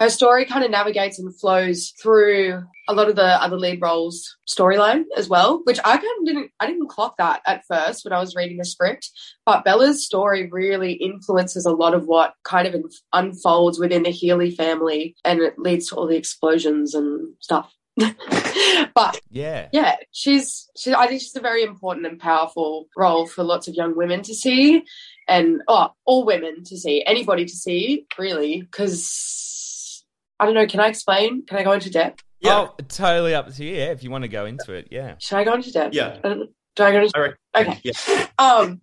her 0.00 0.08
story 0.08 0.46
kind 0.46 0.64
of 0.64 0.70
navigates 0.70 1.18
and 1.18 1.38
flows 1.38 1.92
through 2.02 2.62
a 2.88 2.94
lot 2.94 3.10
of 3.10 3.16
the 3.16 3.22
other 3.22 3.58
lead 3.58 3.80
roles 3.82 4.34
storyline 4.48 5.04
as 5.14 5.28
well, 5.28 5.60
which 5.64 5.78
I 5.84 5.98
kind 5.98 6.08
of 6.20 6.26
didn't 6.26 6.50
I 6.58 6.66
didn't 6.66 6.88
clock 6.88 7.18
that 7.18 7.42
at 7.46 7.64
first 7.68 8.04
when 8.04 8.14
I 8.14 8.18
was 8.18 8.34
reading 8.34 8.56
the 8.56 8.64
script. 8.64 9.10
But 9.44 9.62
Bella's 9.62 10.04
story 10.04 10.48
really 10.50 10.94
influences 10.94 11.66
a 11.66 11.72
lot 11.72 11.94
of 11.94 12.06
what 12.06 12.32
kind 12.44 12.66
of 12.66 12.82
unfolds 13.12 13.78
within 13.78 14.02
the 14.02 14.10
Healy 14.10 14.50
family, 14.50 15.16
and 15.22 15.40
it 15.40 15.58
leads 15.58 15.88
to 15.88 15.96
all 15.96 16.06
the 16.06 16.16
explosions 16.16 16.94
and 16.94 17.34
stuff. 17.40 17.70
but 18.94 19.20
Yeah, 19.30 19.68
yeah, 19.72 19.96
she's 20.12 20.70
she. 20.78 20.94
I 20.94 21.08
think 21.08 21.20
she's 21.20 21.36
a 21.36 21.40
very 21.40 21.62
important 21.62 22.06
and 22.06 22.18
powerful 22.18 22.88
role 22.96 23.26
for 23.26 23.44
lots 23.44 23.68
of 23.68 23.74
young 23.74 23.94
women 23.96 24.22
to 24.22 24.34
see, 24.34 24.84
and 25.30 25.62
oh, 25.68 25.88
all 26.04 26.26
women 26.26 26.64
to 26.64 26.76
see, 26.76 27.02
anybody 27.06 27.46
to 27.46 27.52
see, 27.52 28.06
really. 28.18 28.60
Because 28.60 30.04
I 30.38 30.44
don't 30.44 30.54
know. 30.54 30.66
Can 30.66 30.80
I 30.80 30.88
explain? 30.88 31.46
Can 31.46 31.56
I 31.56 31.62
go 31.62 31.72
into 31.72 31.88
depth? 31.90 32.22
Yeah. 32.40 32.68
Oh, 32.70 32.74
totally 32.88 33.34
up 33.34 33.54
to 33.54 33.64
you. 33.64 33.74
Yeah, 33.76 33.92
if 33.92 34.02
you 34.02 34.10
want 34.10 34.22
to 34.22 34.28
go 34.28 34.44
into 34.44 34.72
it, 34.74 34.88
yeah. 34.90 35.14
Should 35.18 35.36
I 35.36 35.44
go 35.44 35.54
into 35.54 35.72
depth? 35.72 35.94
Yeah. 35.94 36.18
Don't- 36.22 36.50
I 36.78 36.92
go 36.92 37.02
into? 37.02 37.36
I. 37.54 37.60
Okay. 37.60 37.80
Yeah. 37.84 38.26
Um, 38.38 38.80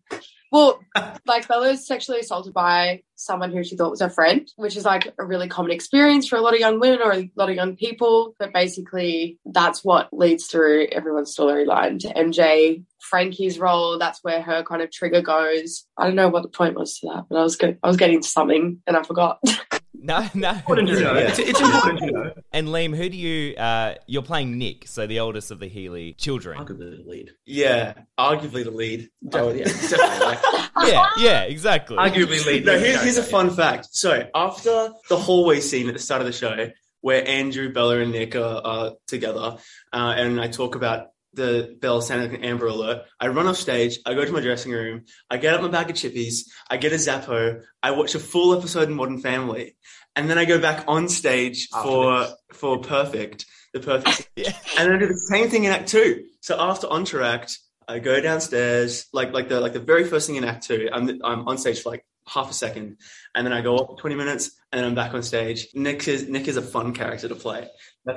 well, 0.51 0.79
like 1.25 1.47
Bella 1.47 1.69
is 1.69 1.85
sexually 1.85 2.19
assaulted 2.19 2.53
by 2.53 3.01
someone 3.15 3.51
who 3.51 3.63
she 3.63 3.75
thought 3.75 3.91
was 3.91 4.01
her 4.01 4.09
friend, 4.09 4.47
which 4.55 4.77
is 4.77 4.85
like 4.85 5.13
a 5.17 5.25
really 5.25 5.47
common 5.47 5.71
experience 5.71 6.27
for 6.27 6.37
a 6.37 6.41
lot 6.41 6.53
of 6.53 6.59
young 6.59 6.79
women 6.79 7.01
or 7.01 7.13
a 7.13 7.29
lot 7.35 7.49
of 7.49 7.55
young 7.55 7.75
people. 7.75 8.35
But 8.39 8.53
basically, 8.53 9.39
that's 9.45 9.83
what 9.83 10.09
leads 10.11 10.45
through 10.47 10.87
everyone's 10.91 11.35
storyline 11.35 11.99
to 11.99 12.13
MJ. 12.13 12.83
Frankie's 13.01 13.59
role, 13.59 13.97
that's 13.97 14.23
where 14.23 14.41
her 14.41 14.63
kind 14.63 14.81
of 14.81 14.91
trigger 14.91 15.21
goes. 15.21 15.85
I 15.97 16.05
don't 16.05 16.15
know 16.15 16.29
what 16.29 16.43
the 16.43 16.49
point 16.49 16.75
was 16.75 16.99
to 16.99 17.07
that, 17.07 17.25
but 17.29 17.37
I 17.37 17.43
was 17.43 17.55
good. 17.55 17.77
I 17.83 17.87
was 17.87 17.97
getting 17.97 18.21
to 18.21 18.27
something 18.27 18.81
and 18.87 18.97
I 18.97 19.03
forgot. 19.03 19.39
No, 19.99 20.27
no. 20.33 20.51
Important 20.51 20.89
to 20.89 20.99
know. 20.99 21.13
Yeah. 21.13 21.19
It's, 21.27 21.39
it's 21.39 21.59
important 21.59 21.99
to 21.99 22.11
know. 22.11 22.33
And 22.53 22.67
Liam, 22.67 22.95
who 22.95 23.09
do 23.09 23.17
you? 23.17 23.55
Uh, 23.55 23.95
you're 24.05 24.21
playing 24.23 24.57
Nick, 24.57 24.87
so 24.87 25.07
the 25.07 25.19
oldest 25.19 25.51
of 25.51 25.59
the 25.59 25.67
Healy 25.67 26.13
children. 26.13 26.57
Arguably 26.59 27.03
the 27.03 27.09
lead. 27.09 27.31
Yeah, 27.45 27.93
arguably 28.19 28.63
the 28.63 28.71
lead. 28.71 29.09
Oh, 29.33 29.51
yeah, 29.51 29.63
definitely. 29.65 30.25
Like, 30.25 30.39
Yeah, 30.87 31.07
yeah, 31.17 31.41
exactly. 31.43 31.97
arguably 31.97 32.45
lead. 32.45 32.65
No, 32.65 32.77
here's, 32.77 33.01
here's 33.01 33.17
a 33.17 33.23
fun 33.23 33.49
fact. 33.49 33.87
So 33.91 34.27
after 34.35 34.91
the 35.09 35.17
hallway 35.17 35.59
scene 35.59 35.87
at 35.87 35.93
the 35.93 35.99
start 35.99 36.21
of 36.21 36.27
the 36.27 36.33
show, 36.33 36.69
where 37.01 37.27
Andrew, 37.27 37.73
Bella, 37.73 37.99
and 37.99 38.11
Nick 38.11 38.35
are, 38.35 38.61
are 38.63 38.91
together, 39.07 39.57
uh, 39.91 40.13
and 40.15 40.39
I 40.39 40.47
talk 40.47 40.75
about 40.75 41.07
the 41.33 41.77
Bella 41.79 42.01
Santa 42.01 42.33
an 42.33 42.43
Amber 42.43 42.67
alert, 42.67 43.03
I 43.19 43.27
run 43.27 43.47
off 43.47 43.57
stage, 43.57 43.99
I 44.05 44.13
go 44.13 44.25
to 44.25 44.31
my 44.31 44.39
dressing 44.41 44.71
room, 44.71 45.05
I 45.29 45.37
get 45.37 45.53
out 45.53 45.61
my 45.61 45.67
bag 45.67 45.89
of 45.89 45.95
chippies, 45.95 46.47
I 46.69 46.77
get 46.77 46.93
a 46.93 46.97
Zappo, 46.99 47.61
I 47.83 47.91
watch 47.91 48.15
a 48.15 48.19
full 48.19 48.57
episode 48.57 48.83
of 48.89 48.95
Modern 48.95 49.19
Family, 49.21 49.75
and 50.15 50.29
then 50.29 50.37
I 50.37 50.45
go 50.45 50.59
back 50.59 50.85
on 50.87 51.09
stage 51.09 51.67
After 51.73 51.87
for 51.89 52.27
for 52.53 52.77
Perfect, 52.79 53.45
the 53.73 53.79
Perfect, 53.79 54.29
Yeah. 54.35 54.53
and 54.77 54.87
then 54.89 54.95
I 54.95 54.99
do 54.99 55.07
the 55.07 55.17
same 55.17 55.49
thing 55.49 55.65
in 55.65 55.71
Act 55.71 55.89
Two. 55.89 56.23
So 56.41 56.59
after 56.59 56.87
Entr'acte, 56.87 57.57
I 57.87 57.99
go 57.99 58.19
downstairs, 58.19 59.05
like 59.13 59.33
like 59.33 59.47
the 59.49 59.59
like 59.59 59.73
the 59.73 59.79
very 59.79 60.05
first 60.05 60.27
thing 60.27 60.37
in 60.37 60.43
Act 60.43 60.65
Two. 60.65 60.89
I'm 60.91 61.07
I'm 61.23 61.47
on 61.47 61.57
stage 61.57 61.81
for 61.81 61.91
like 61.91 62.05
half 62.27 62.51
a 62.51 62.53
second, 62.53 62.97
and 63.35 63.45
then 63.45 63.53
I 63.53 63.61
go 63.61 63.77
up 63.77 63.97
20 63.97 64.15
minutes, 64.15 64.51
and 64.71 64.79
then 64.79 64.87
I'm 64.87 64.95
back 64.95 65.13
on 65.13 65.23
stage. 65.23 65.67
Nick 65.73 66.07
is 66.07 66.27
Nick 66.27 66.47
is 66.47 66.57
a 66.57 66.61
fun 66.61 66.93
character 66.93 67.27
to 67.29 67.35
play. 67.35 67.67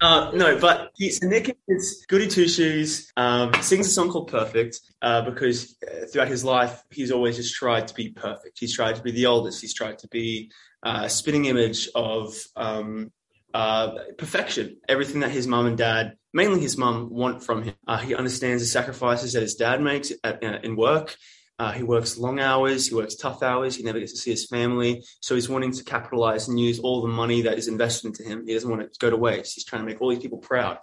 uh, 0.00 0.30
no, 0.34 0.58
but 0.60 0.90
he, 0.94 1.10
so 1.10 1.26
Nick 1.26 1.56
is 1.68 2.04
goody 2.08 2.28
two 2.28 2.48
shoes. 2.48 3.10
Um, 3.16 3.52
sings 3.60 3.86
a 3.86 3.90
song 3.90 4.10
called 4.10 4.28
"Perfect" 4.28 4.80
uh, 5.02 5.22
because 5.22 5.76
uh, 5.82 6.06
throughout 6.06 6.28
his 6.28 6.44
life 6.44 6.82
he's 6.90 7.10
always 7.10 7.36
just 7.36 7.54
tried 7.54 7.88
to 7.88 7.94
be 7.94 8.10
perfect. 8.10 8.58
He's 8.58 8.74
tried 8.74 8.96
to 8.96 9.02
be 9.02 9.12
the 9.12 9.26
oldest. 9.26 9.60
He's 9.60 9.74
tried 9.74 9.98
to 10.00 10.08
be 10.08 10.50
uh, 10.84 11.02
a 11.04 11.10
spitting 11.10 11.46
image 11.46 11.88
of 11.94 12.34
um, 12.56 13.10
uh, 13.54 13.94
perfection. 14.18 14.76
Everything 14.88 15.20
that 15.20 15.30
his 15.30 15.46
mum 15.46 15.66
and 15.66 15.78
dad, 15.78 16.16
mainly 16.32 16.60
his 16.60 16.76
mum, 16.76 17.08
want 17.10 17.42
from 17.42 17.62
him. 17.62 17.74
Uh, 17.86 17.98
he 17.98 18.14
understands 18.14 18.62
the 18.62 18.66
sacrifices 18.66 19.32
that 19.32 19.42
his 19.42 19.54
dad 19.54 19.80
makes 19.80 20.12
at, 20.22 20.42
uh, 20.44 20.58
in 20.62 20.76
work. 20.76 21.16
Uh, 21.58 21.70
he 21.72 21.82
works 21.84 22.18
long 22.18 22.40
hours, 22.40 22.88
he 22.88 22.94
works 22.94 23.14
tough 23.14 23.42
hours, 23.42 23.76
he 23.76 23.84
never 23.84 24.00
gets 24.00 24.12
to 24.12 24.18
see 24.18 24.32
his 24.32 24.46
family. 24.46 25.04
So 25.20 25.34
he's 25.34 25.48
wanting 25.48 25.72
to 25.72 25.84
capitalize 25.84 26.48
and 26.48 26.58
use 26.58 26.80
all 26.80 27.00
the 27.00 27.08
money 27.08 27.42
that 27.42 27.58
is 27.58 27.68
invested 27.68 28.08
into 28.08 28.24
him. 28.24 28.44
He 28.46 28.54
doesn't 28.54 28.68
want 28.68 28.82
it 28.82 28.92
to 28.92 28.98
go 28.98 29.10
to 29.10 29.16
waste. 29.16 29.54
He's 29.54 29.64
trying 29.64 29.82
to 29.82 29.86
make 29.86 30.00
all 30.00 30.10
these 30.10 30.18
people 30.18 30.38
proud. 30.38 30.78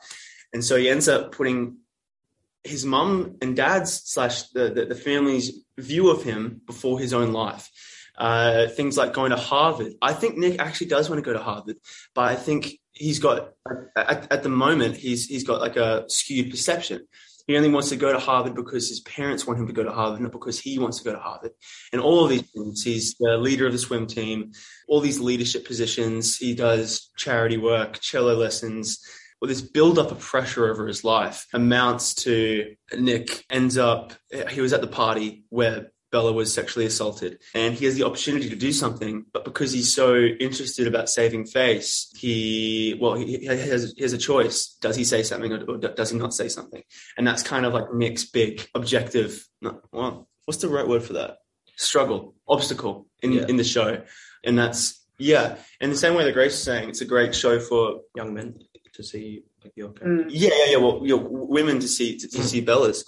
And 0.53 0.63
so 0.63 0.77
he 0.77 0.89
ends 0.89 1.09
up 1.09 1.33
putting 1.33 1.77
his 2.63 2.85
mum 2.85 3.37
and 3.41 3.55
dad's 3.55 3.93
slash 4.05 4.43
the, 4.49 4.69
the, 4.69 4.85
the 4.85 4.95
family's 4.95 5.63
view 5.77 6.09
of 6.09 6.23
him 6.23 6.61
before 6.65 6.99
his 6.99 7.13
own 7.13 7.33
life. 7.33 7.69
Uh, 8.17 8.67
things 8.67 8.97
like 8.97 9.13
going 9.13 9.31
to 9.31 9.37
Harvard. 9.37 9.93
I 10.01 10.13
think 10.13 10.37
Nick 10.37 10.59
actually 10.59 10.87
does 10.87 11.09
want 11.09 11.17
to 11.17 11.25
go 11.25 11.33
to 11.33 11.43
Harvard, 11.43 11.77
but 12.13 12.29
I 12.29 12.35
think 12.35 12.79
he's 12.91 13.19
got 13.19 13.53
at, 13.97 14.31
at 14.31 14.43
the 14.43 14.49
moment 14.49 14.97
he's 14.97 15.25
he's 15.25 15.45
got 15.45 15.61
like 15.61 15.77
a 15.77 16.03
skewed 16.07 16.51
perception. 16.51 17.07
He 17.47 17.57
only 17.57 17.69
wants 17.69 17.89
to 17.89 17.95
go 17.95 18.11
to 18.11 18.19
Harvard 18.19 18.55
because 18.55 18.89
his 18.89 18.99
parents 19.01 19.45
want 19.45 19.59
him 19.59 19.67
to 19.67 19.73
go 19.73 19.83
to 19.83 19.91
Harvard, 19.91 20.21
not 20.21 20.31
because 20.31 20.59
he 20.59 20.79
wants 20.79 20.99
to 20.99 21.03
go 21.03 21.13
to 21.13 21.19
Harvard. 21.19 21.51
And 21.91 22.01
all 22.01 22.23
of 22.23 22.29
these 22.29 22.49
things, 22.51 22.83
he's 22.83 23.15
the 23.19 23.37
leader 23.37 23.65
of 23.65 23.73
the 23.73 23.79
swim 23.79 24.07
team, 24.07 24.51
all 24.87 24.99
these 24.99 25.19
leadership 25.19 25.65
positions. 25.65 26.37
He 26.37 26.53
does 26.53 27.09
charity 27.17 27.57
work, 27.57 27.99
cello 27.99 28.35
lessons. 28.35 28.99
Well, 29.41 29.49
this 29.49 29.61
build-up 29.61 30.11
of 30.11 30.19
pressure 30.19 30.69
over 30.69 30.85
his 30.85 31.03
life 31.03 31.47
amounts 31.51 32.13
to 32.15 32.75
Nick 32.97 33.43
ends 33.49 33.77
up. 33.77 34.13
He 34.49 34.61
was 34.61 34.71
at 34.71 34.81
the 34.81 34.87
party 34.87 35.45
where 35.49 35.91
Bella 36.11 36.33
was 36.33 36.53
sexually 36.53 36.85
assaulted, 36.85 37.39
and 37.53 37.73
he 37.73 37.85
has 37.85 37.95
the 37.95 38.03
opportunity 38.03 38.49
to 38.49 38.55
do 38.55 38.71
something, 38.73 39.25
but 39.33 39.45
because 39.45 39.71
he's 39.71 39.93
so 39.93 40.15
interested 40.15 40.87
about 40.87 41.09
saving 41.09 41.45
face, 41.45 42.11
he 42.17 42.97
well 42.99 43.15
he, 43.15 43.37
he 43.37 43.45
has 43.45 43.93
he 43.95 44.03
has 44.03 44.13
a 44.13 44.17
choice. 44.17 44.75
Does 44.81 44.95
he 44.95 45.03
say 45.03 45.23
something 45.23 45.51
or, 45.53 45.63
or 45.71 45.77
does 45.77 46.11
he 46.11 46.17
not 46.17 46.33
say 46.33 46.47
something? 46.49 46.83
And 47.17 47.25
that's 47.25 47.43
kind 47.43 47.65
of 47.65 47.73
like 47.73 47.93
Nick's 47.93 48.25
big 48.25 48.67
objective. 48.75 49.47
No, 49.61 49.81
well, 49.91 50.27
what's 50.45 50.61
the 50.61 50.67
right 50.69 50.87
word 50.87 51.03
for 51.03 51.13
that? 51.13 51.37
Struggle, 51.77 52.35
obstacle 52.47 53.07
in 53.21 53.31
Yeah. 53.33 53.45
in 53.47 53.55
the 53.55 53.63
show, 53.63 54.01
and 54.43 54.57
that's 54.59 54.99
yeah. 55.17 55.55
In 55.79 55.89
the 55.91 55.95
same 55.97 56.15
way 56.15 56.25
that 56.25 56.33
Grace 56.33 56.53
is 56.53 56.63
saying, 56.63 56.89
it's 56.89 57.01
a 57.01 57.05
great 57.05 57.33
show 57.33 57.59
for 57.59 58.01
young 58.15 58.33
men 58.33 58.59
to 58.93 59.03
see 59.03 59.43
like 59.63 59.73
your 59.77 59.89
Mm. 59.89 60.25
yeah, 60.29 60.49
yeah, 60.53 60.65
yeah. 60.71 60.77
Well, 60.77 61.01
you 61.03 61.15
know, 61.15 61.23
women 61.57 61.79
to 61.79 61.87
see 61.87 62.17
to, 62.17 62.27
to 62.27 62.37
Mm. 62.39 62.43
see 62.43 62.61
Bella's. 62.61 63.05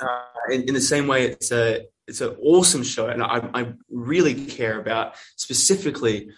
Uh, 0.00 0.24
in, 0.50 0.62
in 0.68 0.74
the 0.74 0.80
same 0.80 1.06
way, 1.06 1.26
it's 1.28 1.50
a 1.52 1.82
it's 2.08 2.20
an 2.20 2.36
awesome 2.42 2.82
show, 2.82 3.06
and 3.06 3.22
I, 3.22 3.48
I 3.54 3.72
really 3.90 4.46
care 4.46 4.80
about 4.80 5.14
specifically 5.36 6.30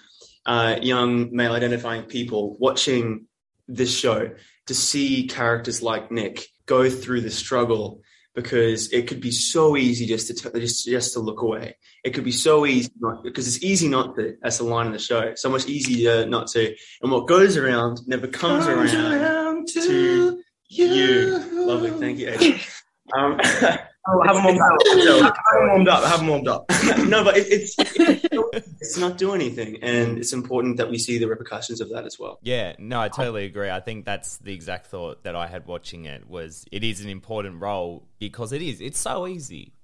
uh, 0.44 0.76
young 0.82 1.34
male 1.34 1.52
identifying 1.52 2.02
people 2.04 2.56
watching 2.58 3.26
this 3.68 3.96
show 3.96 4.30
to 4.66 4.74
see 4.74 5.26
characters 5.28 5.82
like 5.82 6.10
Nick 6.10 6.46
go 6.66 6.90
through 6.90 7.20
the 7.20 7.30
struggle 7.30 8.02
because 8.34 8.92
it 8.92 9.08
could 9.08 9.20
be 9.20 9.30
so 9.30 9.76
easy 9.76 10.06
just 10.06 10.26
to 10.28 10.34
t- 10.34 10.60
just 10.60 10.86
just 10.86 11.12
to 11.14 11.20
look 11.20 11.42
away. 11.42 11.76
It 12.04 12.10
could 12.10 12.24
be 12.24 12.32
so 12.32 12.66
easy 12.66 12.90
not 12.98 13.22
because 13.22 13.46
it's 13.46 13.64
easy 13.64 13.88
not 13.88 14.16
to. 14.16 14.36
That's 14.42 14.58
the 14.58 14.64
line 14.64 14.86
in 14.86 14.92
the 14.92 14.98
show. 14.98 15.34
So 15.36 15.50
much 15.50 15.66
easier 15.66 16.26
not 16.26 16.48
to. 16.48 16.74
And 17.02 17.12
what 17.12 17.26
goes 17.26 17.56
around 17.56 18.00
never 18.06 18.26
comes 18.26 18.66
around 18.66 19.66
to 19.68 20.42
you. 20.68 21.38
Lovely, 21.52 21.90
thank 21.90 22.18
you. 22.18 22.58
Um, 23.12 23.40
Oh, 24.08 24.22
have 24.22 24.36
them 24.36 24.44
warmed 24.44 24.60
up. 24.60 24.78
Have 25.52 25.60
them 25.60 25.68
warmed 25.68 25.88
up. 25.88 26.04
Have 26.04 26.18
them 26.20 26.28
warmed 26.28 26.48
up. 26.48 26.64
no, 27.06 27.22
but 27.22 27.36
it, 27.36 27.46
it's 27.50 27.74
it's 28.80 28.96
not 28.96 29.18
do 29.18 29.34
anything, 29.34 29.78
and 29.82 30.18
it's 30.18 30.32
important 30.32 30.78
that 30.78 30.90
we 30.90 30.98
see 30.98 31.18
the 31.18 31.26
repercussions 31.26 31.82
of 31.82 31.90
that 31.90 32.06
as 32.06 32.18
well. 32.18 32.38
Yeah, 32.42 32.74
no, 32.78 32.98
I 32.98 33.08
totally 33.08 33.44
agree. 33.44 33.68
I 33.70 33.80
think 33.80 34.06
that's 34.06 34.38
the 34.38 34.54
exact 34.54 34.86
thought 34.86 35.24
that 35.24 35.36
I 35.36 35.46
had 35.46 35.66
watching 35.66 36.06
it 36.06 36.28
was 36.28 36.64
it 36.72 36.82
is 36.82 37.02
an 37.02 37.10
important 37.10 37.60
role 37.60 38.06
because 38.18 38.52
it 38.52 38.62
is. 38.62 38.80
It's 38.80 38.98
so 38.98 39.26
easy 39.26 39.74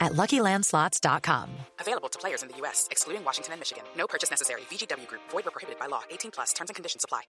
at 0.00 0.12
LuckyLandSlots.com. 0.12 1.50
Available 1.80 2.08
to 2.08 2.18
players 2.18 2.42
in 2.42 2.48
the 2.48 2.56
U.S., 2.58 2.86
excluding 2.90 3.24
Washington 3.24 3.52
and 3.52 3.60
Michigan. 3.60 3.84
No 3.96 4.06
purchase 4.06 4.30
necessary. 4.30 4.62
VGW 4.70 5.06
Group. 5.06 5.22
Void 5.30 5.44
were 5.44 5.50
prohibited 5.50 5.78
by 5.78 5.86
law. 5.86 6.02
18 6.10 6.30
plus. 6.30 6.52
Terms 6.52 6.70
and 6.70 6.74
conditions 6.76 7.04
apply. 7.04 7.22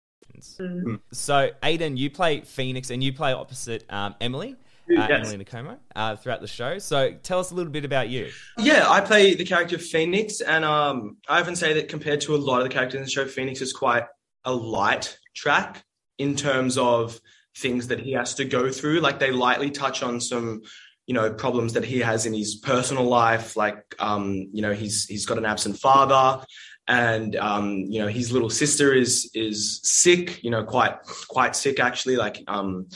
So, 1.12 1.50
Aydan, 1.64 1.98
you 1.98 2.10
play 2.10 2.42
Phoenix 2.42 2.90
and 2.90 3.04
you 3.04 3.14
play 3.14 3.34
opposite 3.34 3.84
um, 3.90 4.16
Emily, 4.22 4.54
uh, 4.90 5.06
Yes. 5.10 5.28
Emily 5.32 5.44
Nkomo, 5.46 5.78
uh, 5.96 6.16
throughout 6.16 6.42
the 6.42 6.48
show. 6.48 6.80
So, 6.80 7.14
tell 7.24 7.40
us 7.40 7.52
a 7.52 7.56
little 7.56 7.72
bit 7.72 7.86
about 7.86 8.10
you. 8.10 8.30
Yeah, 8.58 8.90
I 8.90 9.02
play 9.02 9.34
the 9.36 9.46
character 9.46 9.76
of 9.76 9.82
Phoenix, 9.84 10.42
and 10.42 10.64
um, 10.64 11.18
I 11.28 11.42
often 11.42 11.56
say 11.56 11.74
that 11.74 11.90
compared 11.90 12.22
to 12.22 12.36
a 12.36 12.38
lot 12.38 12.60
of 12.62 12.64
the 12.68 12.74
characters 12.74 12.98
in 13.00 13.04
the 13.04 13.10
show, 13.10 13.26
Phoenix 13.26 13.62
is 13.62 13.74
quite 13.74 14.04
a 14.46 14.54
light 14.54 15.18
track 15.36 15.84
in 16.18 16.36
terms 16.36 16.78
of 16.78 17.20
things 17.58 17.88
that 17.88 18.00
he 18.00 18.14
has 18.14 18.36
to 18.36 18.46
go 18.46 18.72
through. 18.72 19.00
Like 19.02 19.20
they 19.20 19.32
lightly 19.32 19.72
touch 19.72 20.02
on 20.04 20.22
some, 20.22 20.62
you 21.10 21.16
know, 21.16 21.34
problems 21.34 21.74
that 21.74 21.84
he 21.84 21.98
has 21.98 22.28
in 22.28 22.36
his 22.36 22.58
personal 22.58 23.04
life. 23.04 23.58
Like, 23.58 23.96
um, 23.98 24.48
you 24.54 24.62
know, 24.62 24.74
he's 24.74 25.06
he's 25.06 25.26
got 25.26 25.40
an 25.40 25.46
absent 25.46 25.80
father, 25.80 26.46
and 26.88 27.36
um, 27.38 27.78
you 27.90 28.00
know 28.00 28.08
his 28.08 28.32
little 28.32 28.52
sister 28.52 28.94
is 28.94 29.32
is 29.34 29.82
sick, 29.82 30.44
you 30.44 30.52
know, 30.52 30.64
quite 30.64 30.98
quite 31.28 31.56
sick 31.56 31.80
actually, 31.80 32.16
like 32.16 32.44
um. 32.48 32.88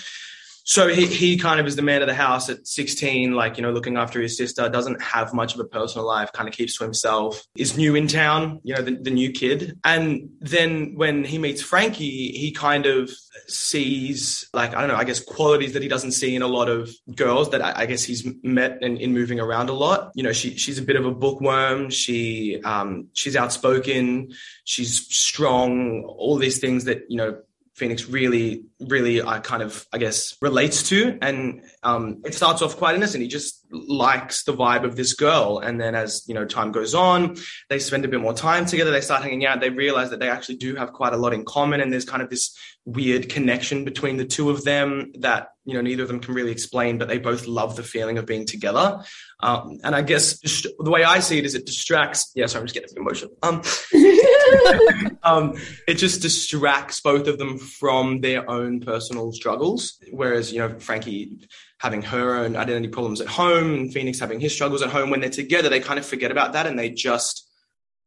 So 0.64 0.88
he, 0.88 1.06
he 1.06 1.38
kind 1.38 1.60
of 1.60 1.68
is 1.68 1.76
the 1.76 1.82
man 1.82 2.02
of 2.02 2.08
the 2.08 2.14
house 2.14 2.50
at 2.50 2.66
16, 2.66 3.34
like, 3.34 3.58
you 3.58 3.64
know, 3.64 3.72
looking 3.72 3.98
after 3.98 4.22
his 4.22 4.38
sister, 4.38 4.70
doesn't 4.70 5.02
have 5.02 5.34
much 5.34 5.54
of 5.54 5.60
a 5.60 5.66
personal 5.66 6.08
life, 6.08 6.32
kind 6.32 6.48
of 6.48 6.56
keeps 6.56 6.78
to 6.78 6.84
himself, 6.86 7.46
is 7.58 7.78
new 7.78 7.96
in 7.96 8.08
town, 8.08 8.62
you 8.64 8.74
know, 8.74 8.82
the, 8.82 8.96
the 8.96 9.12
new 9.12 9.32
kid. 9.32 9.78
And 9.84 10.30
then 10.40 10.96
when 10.96 11.26
he 11.26 11.38
meets 11.38 11.62
Frankie, 11.62 12.32
he 12.32 12.52
kind 12.52 12.86
of 12.86 13.12
sees, 13.48 14.50
like, 14.54 14.74
I 14.74 14.80
don't 14.80 14.88
know, 14.88 14.96
I 14.96 15.04
guess 15.04 15.20
qualities 15.20 15.74
that 15.74 15.82
he 15.82 15.90
doesn't 15.90 16.12
see 16.12 16.34
in 16.34 16.42
a 16.42 16.48
lot 16.48 16.70
of 16.70 16.90
girls 17.14 17.52
that 17.52 17.62
I, 17.62 17.82
I 17.82 17.86
guess 17.86 18.04
he's 18.04 18.26
met 18.42 18.82
in, 18.82 18.98
in 18.98 19.14
moving 19.14 19.42
around 19.42 19.70
a 19.70 19.74
lot. 19.74 20.12
You 20.16 20.24
know, 20.24 20.34
she, 20.34 20.56
she's 20.56 20.78
a 20.78 20.84
bit 20.84 20.96
of 20.96 21.06
a 21.06 21.12
bookworm. 21.12 21.90
She, 21.90 22.62
um, 22.64 23.10
she's 23.14 23.36
outspoken. 23.36 24.34
She's 24.64 25.14
strong, 25.14 26.04
all 26.04 26.38
these 26.38 26.60
things 26.60 26.86
that, 26.86 27.04
you 27.10 27.18
know, 27.18 27.42
Phoenix 27.74 28.08
really, 28.08 28.66
really, 28.80 29.22
uh, 29.22 29.40
kind 29.42 29.64
of, 29.64 29.88
I 29.92 29.98
guess, 29.98 30.38
relates 30.42 30.90
to. 30.90 31.18
And 31.22 31.64
um, 31.82 32.22
it 32.24 32.36
starts 32.36 32.62
off 32.62 32.78
quite 32.78 32.96
innocent. 32.96 33.24
He 33.24 33.28
just 33.28 33.63
likes 33.74 34.44
the 34.44 34.54
vibe 34.54 34.84
of 34.84 34.96
this 34.96 35.14
girl. 35.14 35.60
And 35.60 35.82
then 35.82 35.96
as, 35.96 36.24
you 36.28 36.34
know, 36.34 36.46
time 36.46 36.72
goes 36.72 36.94
on, 36.94 37.36
they 37.70 37.80
spend 37.80 38.06
a 38.06 38.08
bit 38.08 38.22
more 38.22 38.34
time 38.34 38.66
together. 38.66 38.92
They 38.92 39.02
start 39.02 39.24
hanging 39.24 39.46
out. 39.46 39.60
They 39.60 39.70
realize 39.70 40.12
that 40.12 40.20
they 40.20 40.30
actually 40.30 40.58
do 40.58 40.76
have 40.76 40.94
quite 40.94 41.14
a 41.14 41.18
lot 41.18 41.34
in 41.34 41.44
common. 41.44 41.82
And 41.82 41.92
there's 41.92 42.06
kind 42.06 42.22
of 42.22 42.30
this 42.30 42.56
weird 42.86 43.30
connection 43.30 43.86
between 43.86 44.18
the 44.18 44.26
two 44.26 44.50
of 44.50 44.64
them 44.64 45.12
that, 45.20 45.50
you 45.66 45.74
know, 45.74 45.82
neither 45.82 46.04
of 46.04 46.10
them 46.10 46.20
can 46.20 46.34
really 46.34 46.52
explain, 46.52 46.98
but 46.98 47.08
they 47.08 47.18
both 47.18 47.48
love 47.48 47.76
the 47.76 47.84
feeling 47.84 48.18
of 48.18 48.26
being 48.26 48.46
together. 48.46 49.02
Um, 49.40 49.80
and 49.84 49.96
I 49.96 50.02
guess 50.02 50.40
the 50.40 50.92
way 50.92 51.04
I 51.04 51.20
see 51.20 51.38
it 51.40 51.46
is 51.46 51.56
it 51.56 51.66
distracts. 51.66 52.32
Yeah, 52.36 52.48
sorry, 52.48 52.62
I'm 52.62 52.68
just 52.68 52.76
getting 52.76 52.98
emotional. 52.98 53.32
Um, 53.42 53.62
um, 55.24 55.54
it 55.88 55.96
just 55.96 56.22
distracts 56.22 57.00
both 57.00 57.28
of 57.28 57.38
them 57.38 57.58
from 57.58 58.20
their 58.20 58.50
own 58.50 58.82
personal 58.82 59.32
struggles. 59.32 59.98
Whereas, 60.12 60.52
you 60.52 60.60
know, 60.60 60.78
Frankie 60.80 61.48
having 61.84 62.02
her 62.02 62.36
own 62.36 62.56
identity 62.56 62.88
problems 62.88 63.20
at 63.20 63.28
home 63.28 63.74
and 63.74 63.94
Phoenix 63.94 64.18
having 64.18 64.40
his 64.40 64.54
struggles 64.54 64.82
at 64.82 64.90
home, 64.90 65.10
when 65.10 65.20
they're 65.20 65.30
together, 65.30 65.68
they 65.68 65.82
kind 65.82 66.00
of 66.00 66.06
forget 66.06 66.32
about 66.32 66.54
that 66.54 66.66
and 66.66 66.80
they 66.80 66.90
just 66.90 67.46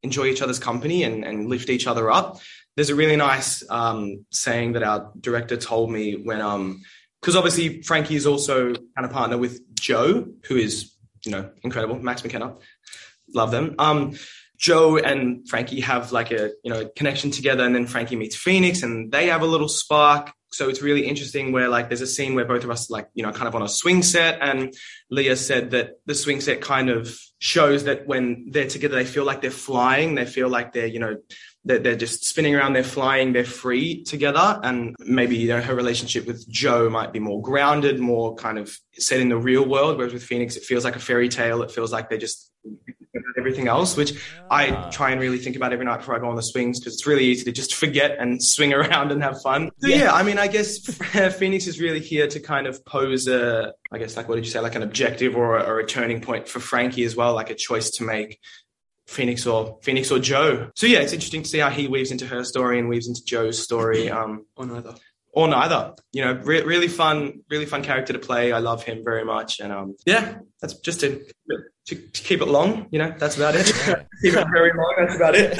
enjoy 0.03 0.25
each 0.25 0.41
other's 0.41 0.59
company 0.59 1.03
and, 1.03 1.23
and 1.27 1.47
lift 1.51 1.69
each 1.69 1.87
other 1.87 2.11
up. 2.11 2.41
There's 2.75 2.89
a 2.89 2.95
really 2.95 3.17
nice 3.17 3.63
um, 3.69 4.25
saying 4.31 4.73
that 4.73 4.83
our 4.83 5.13
director 5.21 5.59
told 5.59 5.91
me 5.91 6.15
when, 6.15 6.41
um, 6.41 6.81
because 7.21 7.37
obviously 7.37 7.83
Frankie 7.83 8.17
is 8.17 8.27
also 8.27 8.73
kind 8.73 9.05
of 9.05 9.11
partner 9.11 9.37
with 9.37 9.61
Jo, 9.75 10.27
who 10.47 10.57
is, 10.57 10.95
you 11.27 11.33
know, 11.33 11.51
incredible, 11.63 11.99
Max 11.99 12.25
McKenna. 12.25 12.55
Love 13.35 13.51
them. 13.51 13.75
Um, 13.79 14.17
Jo 14.57 14.97
and 14.97 15.49
Frankie 15.49 15.81
have 15.81 16.13
like 16.13 16.31
a 16.31 16.51
you 16.65 16.73
know 16.73 16.89
connection 16.97 17.31
together, 17.31 17.65
and 17.65 17.75
then 17.75 17.87
Frankie 17.87 18.17
meets 18.17 18.37
Phoenix, 18.37 18.83
and 18.83 19.13
they 19.13 19.29
have 19.29 19.43
a 19.43 19.47
little 19.47 19.69
spark. 19.69 20.33
So 20.53 20.69
it's 20.69 20.81
really 20.81 21.07
interesting 21.07 21.53
where 21.53 21.69
like 21.69 21.89
there's 21.89 22.01
a 22.01 22.07
scene 22.07 22.35
where 22.35 22.45
both 22.45 22.65
of 22.65 22.71
us 22.71 22.89
like 22.89 23.09
you 23.15 23.23
know 23.23 23.33
kind 23.33 23.49
of 23.49 23.55
on 23.55 23.63
a 23.63 23.69
swing 23.69 24.03
set, 24.03 24.39
and 24.41 24.75
Leah 25.11 25.37
said 25.37 25.71
that 25.73 25.95
the 26.07 26.15
swing 26.15 26.41
set 26.41 26.61
kind 26.61 26.89
of 26.89 27.19
shows 27.39 27.85
that 27.85 28.07
when 28.07 28.47
they're 28.51 28.69
together, 28.69 28.95
they 28.95 29.05
feel 29.05 29.25
like 29.25 29.43
they're 29.43 29.51
flying. 29.51 30.15
They 30.15 30.25
feel 30.25 30.49
like 30.49 30.73
they're 30.73 30.87
you 30.87 31.01
know 31.01 31.17
they're, 31.67 31.81
they're 31.81 31.97
just 31.97 32.25
spinning 32.25 32.55
around, 32.55 32.73
they're 32.73 32.85
flying, 32.85 33.33
they're 33.33 33.45
free 33.45 34.05
together. 34.05 34.61
And 34.63 34.95
maybe 35.01 35.37
you 35.37 35.49
know 35.49 35.61
her 35.61 35.75
relationship 35.75 36.27
with 36.27 36.49
Jo 36.49 36.89
might 36.89 37.13
be 37.13 37.19
more 37.19 37.43
grounded, 37.43 37.99
more 37.99 38.35
kind 38.37 38.59
of 38.59 38.75
set 38.95 39.21
in 39.21 39.29
the 39.29 39.37
real 39.37 39.69
world. 39.69 39.99
Whereas 39.99 40.13
with 40.13 40.23
Phoenix, 40.23 40.57
it 40.57 40.63
feels 40.63 40.85
like 40.85 40.97
a 40.97 41.01
fairy 41.01 41.29
tale. 41.29 41.63
It 41.63 41.71
feels 41.71 41.93
like 41.93 42.09
they're 42.09 42.19
just 42.19 42.51
everything 43.39 43.69
else, 43.69 43.97
which 43.97 44.13
I 44.51 44.91
try 44.91 45.11
and 45.11 45.21
really 45.21 45.39
think 45.39 45.57
about 45.57 45.73
every 45.73 45.85
night 45.85 45.99
before 45.99 46.17
I 46.17 46.19
go 46.19 46.29
on 46.29 46.37
the 46.37 46.43
swings 46.43 46.79
because 46.81 46.95
it's 46.95 47.07
really 47.07 47.25
easy 47.25 47.45
to 47.45 47.53
just 47.53 47.75
forget 47.75 48.19
and 48.19 48.43
swing 48.55 48.73
around 48.73 49.13
and 49.13 49.23
have 49.23 49.41
fun. 49.43 49.71
So 49.81 49.89
yeah, 49.89 50.13
I 50.13 50.23
mean, 50.23 50.39
I 50.39 50.47
guess 50.49 50.79
Phoenix 51.39 51.67
is 51.67 51.81
really 51.81 52.01
here 52.01 52.27
to 52.29 52.41
kind 52.41 52.67
of 52.67 52.85
pose 52.85 53.27
a, 53.29 53.73
I 53.93 53.99
guess, 53.99 54.17
like 54.17 54.29
what 54.29 54.37
did 54.37 54.45
you 54.45 54.51
say, 54.51 54.61
like 54.61 54.75
an 54.75 54.83
objective 54.83 55.37
or 55.37 55.57
a, 55.59 55.63
or 55.65 55.79
a 55.81 55.87
turning 55.87 56.21
point 56.21 56.49
for 56.49 56.61
Frankie 56.61 57.05
as 57.05 57.17
well, 57.17 57.35
like 57.35 57.51
a 57.51 57.55
choice 57.55 57.91
to 57.93 58.05
make. 58.05 58.39
Phoenix 59.07 59.47
or 59.47 59.79
Phoenix 59.83 60.11
or 60.11 60.19
Jo. 60.19 60.71
So 60.75 60.89
yeah, 60.89 60.99
it's 60.99 61.13
interesting 61.13 61.45
to 61.45 61.49
see 61.49 61.59
how 61.59 61.71
he 61.71 61.87
weaves 61.87 62.11
into 62.11 62.27
her 62.27 62.43
story 62.43 62.81
and 62.81 62.89
weaves 62.89 63.07
into 63.07 63.25
Jo's 63.25 63.63
story. 63.63 64.11
Um, 64.17 64.47
Or 64.57 64.67
neither. 64.67 64.95
or 65.33 65.47
neither. 65.47 65.95
You 66.13 66.25
know, 66.25 66.33
re- 66.33 66.63
really 66.65 66.89
fun, 66.89 67.43
really 67.49 67.67
fun 67.67 67.83
character 67.85 68.15
to 68.15 68.19
play. 68.19 68.51
I 68.51 68.59
love 68.59 68.83
him 68.83 69.05
very 69.05 69.25
much, 69.25 69.61
and 69.61 69.73
um, 69.73 69.95
yeah, 70.05 70.39
that's 70.61 70.75
just 70.81 71.01
to, 71.01 71.25
to, 71.87 71.95
to 71.95 72.23
keep 72.23 72.43
it 72.43 72.49
long. 72.49 72.87
You 72.91 72.99
know, 72.99 73.15
that's 73.17 73.37
about 73.37 73.55
it. 73.55 73.67
keep 74.23 74.35
it 74.35 74.47
very 74.53 74.73
long. 74.77 74.95
That's 74.99 75.17
about 75.17 75.35
it. 75.37 75.57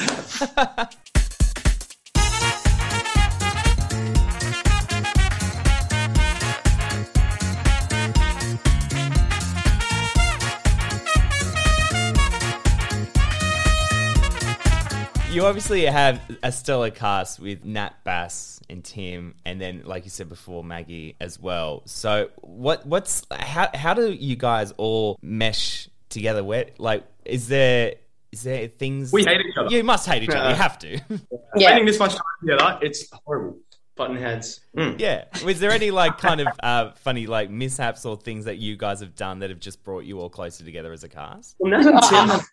You 15.31 15.45
obviously 15.45 15.85
have 15.85 16.19
a 16.41 16.51
stellar 16.51 16.89
cast 16.89 17.39
with 17.39 17.63
Nat 17.63 17.93
Bass 18.03 18.59
and 18.71 18.83
Tim, 18.83 19.35
and 19.45 19.61
then, 19.61 19.83
like 19.85 20.03
you 20.03 20.09
said 20.09 20.29
before, 20.29 20.63
Maggie 20.63 21.15
as 21.21 21.39
well. 21.39 21.83
So, 21.85 22.31
what, 22.37 22.87
what's 22.87 23.23
how 23.31 23.69
how 23.75 23.93
do 23.93 24.11
you 24.11 24.35
guys 24.35 24.73
all 24.77 25.19
mesh 25.21 25.89
together? 26.09 26.43
Where 26.43 26.67
like 26.77 27.05
is 27.25 27.47
there 27.47 27.95
is 28.31 28.43
there 28.43 28.67
things 28.67 29.11
We 29.11 29.23
hate 29.23 29.41
each 29.41 29.57
other. 29.57 29.69
You 29.69 29.83
must 29.83 30.07
hate 30.07 30.23
each 30.23 30.29
other. 30.29 30.49
You 30.49 30.55
have 30.55 30.79
to. 30.79 30.99
Yeah. 31.55 31.69
Spending 31.69 31.85
this 31.85 31.99
much 31.99 32.11
time 32.11 32.21
together, 32.41 32.79
it's 32.81 33.09
horrible. 33.25 33.57
Button 33.95 34.15
heads. 34.15 34.59
yeah. 34.75 35.25
Was 35.43 35.59
there 35.59 35.71
any 35.71 35.89
like 35.89 36.19
kind 36.19 36.39
of 36.39 36.47
uh, 36.61 36.91
funny 36.97 37.25
like 37.25 37.49
mishaps 37.49 38.05
or 38.05 38.15
things 38.15 38.45
that 38.45 38.57
you 38.57 38.77
guys 38.77 38.99
have 38.99 39.15
done 39.15 39.39
that 39.39 39.49
have 39.49 39.59
just 39.59 39.83
brought 39.83 40.05
you 40.05 40.19
all 40.19 40.29
closer 40.29 40.63
together 40.63 40.93
as 40.93 41.03
a 41.03 41.09
cast? 41.09 41.55
Well, 41.57 41.71
Nat 41.71 41.87
and 41.87 41.99
Tim 42.03 42.29
have 42.29 42.45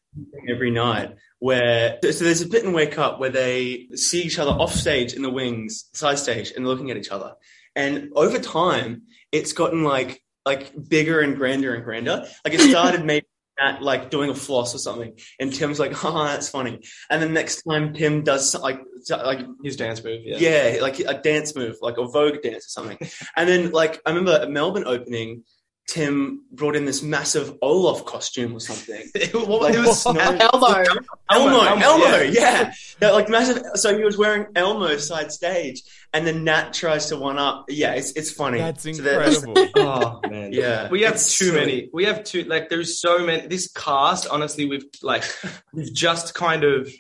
every 0.48 0.70
night 0.70 1.16
where 1.40 1.98
so 2.02 2.24
there's 2.24 2.40
a 2.40 2.48
bit 2.48 2.64
in 2.64 2.72
Wake 2.72 2.98
Up 2.98 3.20
where 3.20 3.28
they 3.28 3.88
see 3.94 4.22
each 4.22 4.38
other 4.38 4.52
off 4.52 4.72
stage 4.72 5.12
in 5.12 5.20
the 5.20 5.28
wings, 5.28 5.90
side 5.92 6.18
stage, 6.18 6.52
and 6.56 6.66
looking 6.66 6.90
at 6.90 6.96
each 6.96 7.10
other. 7.10 7.34
And 7.76 8.10
over 8.14 8.38
time, 8.38 9.02
it's 9.30 9.52
gotten 9.52 9.84
like 9.84 10.22
like 10.46 10.72
bigger 10.88 11.20
and 11.20 11.36
grander 11.36 11.74
and 11.74 11.84
grander. 11.84 12.26
Like 12.44 12.54
it 12.54 12.60
started 12.70 13.04
maybe 13.04 13.26
at 13.58 13.82
like 13.82 14.10
doing 14.10 14.30
a 14.30 14.34
floss 14.34 14.74
or 14.74 14.78
something, 14.78 15.18
and 15.38 15.52
Tim's 15.52 15.78
like, 15.78 15.92
"Oh, 16.04 16.24
that's 16.24 16.48
funny." 16.48 16.80
And 17.10 17.22
then 17.22 17.32
next 17.32 17.62
time 17.62 17.94
Tim 17.94 18.22
does 18.22 18.54
like 18.54 18.80
like 19.10 19.40
His 19.62 19.76
dance 19.76 20.02
move, 20.02 20.22
yeah. 20.24 20.38
yeah, 20.38 20.82
like 20.82 20.98
a 21.00 21.14
dance 21.14 21.54
move, 21.54 21.76
like 21.80 21.98
a 21.98 22.06
Vogue 22.06 22.42
dance 22.42 22.66
or 22.66 22.70
something. 22.70 22.98
And 23.36 23.48
then, 23.48 23.70
like, 23.70 24.00
I 24.06 24.10
remember 24.10 24.32
at 24.32 24.50
Melbourne 24.50 24.84
opening, 24.86 25.44
Tim 25.86 26.42
brought 26.50 26.76
in 26.76 26.86
this 26.86 27.02
massive 27.02 27.58
Olaf 27.60 28.04
costume 28.06 28.54
or 28.56 28.60
something. 28.60 29.02
what, 29.32 29.62
Like, 29.62 29.74
it 29.74 29.78
was 29.80 30.04
what? 30.04 30.16
snow- 30.16 30.48
Elmo. 30.52 30.84
Elmo, 31.30 31.60
Elmo, 31.60 31.82
Elmo, 31.82 32.04
yeah. 32.04 32.22
yeah. 32.22 32.72
yeah. 33.02 33.10
like 33.10 33.28
massive. 33.28 33.62
So 33.74 33.96
he 33.96 34.02
was 34.02 34.16
wearing 34.16 34.46
Elmo 34.56 34.96
side 34.96 35.30
stage, 35.30 35.82
and 36.14 36.26
then 36.26 36.42
Nat 36.44 36.72
tries 36.72 37.06
to 37.10 37.16
one 37.16 37.38
up. 37.38 37.66
Yeah, 37.68 37.92
it's 37.94 38.12
it's 38.12 38.30
funny. 38.30 38.58
That's 38.58 38.82
So 38.82 38.88
incredible. 38.90 39.54
Oh 39.76 40.20
man, 40.28 40.52
Yeah, 40.52 40.88
we 40.88 41.02
have 41.02 41.14
it's 41.14 41.36
too 41.38 41.46
silly. 41.46 41.60
many. 41.60 41.90
We 41.92 42.04
have 42.06 42.24
too 42.24 42.44
like 42.44 42.68
there's 42.70 43.00
so 43.00 43.18
many. 43.18 43.46
This 43.46 43.70
cast, 43.70 44.26
honestly, 44.28 44.66
we've 44.66 44.86
like 45.02 45.24
we've 45.72 45.92
just 45.92 46.34
kind 46.34 46.64
of 46.64 46.90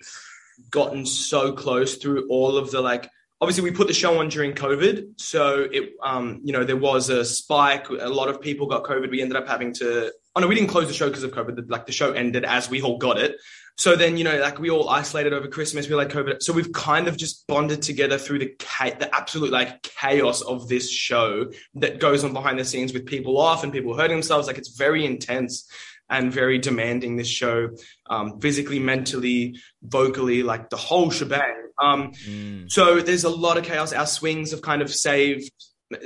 gotten 0.70 1.06
so 1.06 1.52
close 1.52 1.96
through 1.96 2.26
all 2.28 2.56
of 2.58 2.70
the 2.70 2.80
like. 2.80 3.08
Obviously, 3.40 3.64
we 3.64 3.72
put 3.72 3.88
the 3.88 3.94
show 3.94 4.20
on 4.20 4.28
during 4.28 4.52
COVID, 4.52 5.20
so 5.20 5.68
it 5.70 5.92
um 6.02 6.40
you 6.44 6.52
know 6.52 6.64
there 6.64 6.76
was 6.76 7.08
a 7.08 7.24
spike. 7.24 7.88
A 7.88 8.08
lot 8.08 8.28
of 8.28 8.40
people 8.40 8.66
got 8.66 8.84
COVID. 8.84 9.10
We 9.10 9.22
ended 9.22 9.36
up 9.36 9.46
having 9.46 9.72
to. 9.74 10.12
Oh 10.36 10.40
no, 10.40 10.46
we 10.46 10.54
didn't 10.54 10.70
close 10.70 10.88
the 10.88 10.94
show 10.94 11.08
because 11.08 11.22
of 11.22 11.32
COVID. 11.32 11.70
Like 11.70 11.86
the 11.86 11.92
show 11.92 12.12
ended 12.12 12.44
as 12.44 12.68
we 12.68 12.82
all 12.82 12.98
got 12.98 13.18
it. 13.18 13.36
So 13.76 13.96
then, 13.96 14.16
you 14.16 14.22
know, 14.22 14.38
like 14.38 14.60
we 14.60 14.70
all 14.70 14.88
isolated 14.88 15.32
over 15.32 15.48
Christmas, 15.48 15.88
we 15.88 15.96
like 15.96 16.08
COVID. 16.08 16.42
So 16.42 16.52
we've 16.52 16.72
kind 16.72 17.08
of 17.08 17.16
just 17.16 17.44
bonded 17.48 17.82
together 17.82 18.18
through 18.18 18.38
the 18.38 18.54
the 18.98 19.10
absolute 19.12 19.50
like 19.50 19.82
chaos 19.82 20.42
of 20.42 20.68
this 20.68 20.90
show 20.90 21.50
that 21.74 21.98
goes 21.98 22.22
on 22.22 22.32
behind 22.32 22.58
the 22.58 22.64
scenes 22.64 22.92
with 22.92 23.04
people 23.04 23.36
off 23.36 23.64
and 23.64 23.72
people 23.72 23.96
hurting 23.96 24.16
themselves. 24.16 24.46
Like 24.46 24.58
it's 24.58 24.76
very 24.76 25.04
intense 25.04 25.68
and 26.10 26.32
very 26.32 26.58
demanding. 26.58 27.16
This 27.16 27.28
show, 27.28 27.70
um, 28.10 28.40
physically, 28.40 28.78
mentally, 28.78 29.56
vocally, 29.82 30.42
like 30.42 30.70
the 30.70 30.76
whole 30.76 31.10
shebang. 31.10 31.54
Um, 31.82 32.12
Mm. 32.28 32.70
so 32.70 33.00
there's 33.00 33.24
a 33.24 33.28
lot 33.30 33.56
of 33.58 33.64
chaos. 33.64 33.92
Our 33.92 34.06
swings 34.06 34.50
have 34.52 34.62
kind 34.62 34.82
of 34.82 34.92
saved 34.94 35.50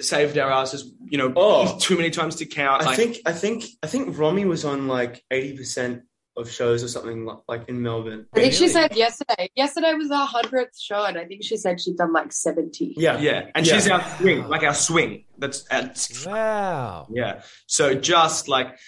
saved 0.01 0.37
our 0.37 0.51
asses. 0.51 0.93
You 1.09 1.19
know, 1.19 1.33
Oh. 1.37 1.79
too 1.79 1.97
many 1.97 2.11
times 2.11 2.37
to 2.37 2.47
count. 2.47 2.83
I 2.83 2.87
Like, 2.87 2.97
think 2.97 3.19
I 3.27 3.33
think 3.33 3.65
I 3.83 3.87
think 3.87 4.19
Romy 4.19 4.45
was 4.45 4.65
on 4.65 4.89
like 4.89 5.23
eighty 5.31 5.57
percent 5.57 6.03
of 6.37 6.49
shows 6.51 6.85
or 6.85 6.89
something 6.89 7.25
like, 7.25 7.39
like 7.49 7.69
in 7.69 7.83
Melbourne. 7.83 8.27
I 8.33 8.41
think 8.41 8.53
she 8.55 8.69
said 8.69 8.95
yesterday. 8.97 9.51
Yesterday 9.57 9.93
was 9.95 10.11
our 10.11 10.27
hundredth 10.27 10.79
show, 10.79 11.05
and 11.05 11.19
I 11.19 11.25
think 11.25 11.43
she 11.43 11.57
said 11.57 11.81
she'd 11.81 11.97
done 11.97 12.13
like 12.13 12.33
seventy. 12.33 12.95
Yeah, 12.97 13.19
yeah, 13.19 13.51
and 13.55 13.67
Yeah. 13.67 13.75
she's 13.75 13.89
our 13.89 14.03
swing, 14.19 14.47
like 14.49 14.63
our 14.63 14.75
swing. 14.75 15.25
That's 15.39 15.65
at 15.71 16.09
Wow. 16.27 17.09
Yeah. 17.13 17.43
So 17.67 17.95
just 17.95 18.47
like 18.49 18.79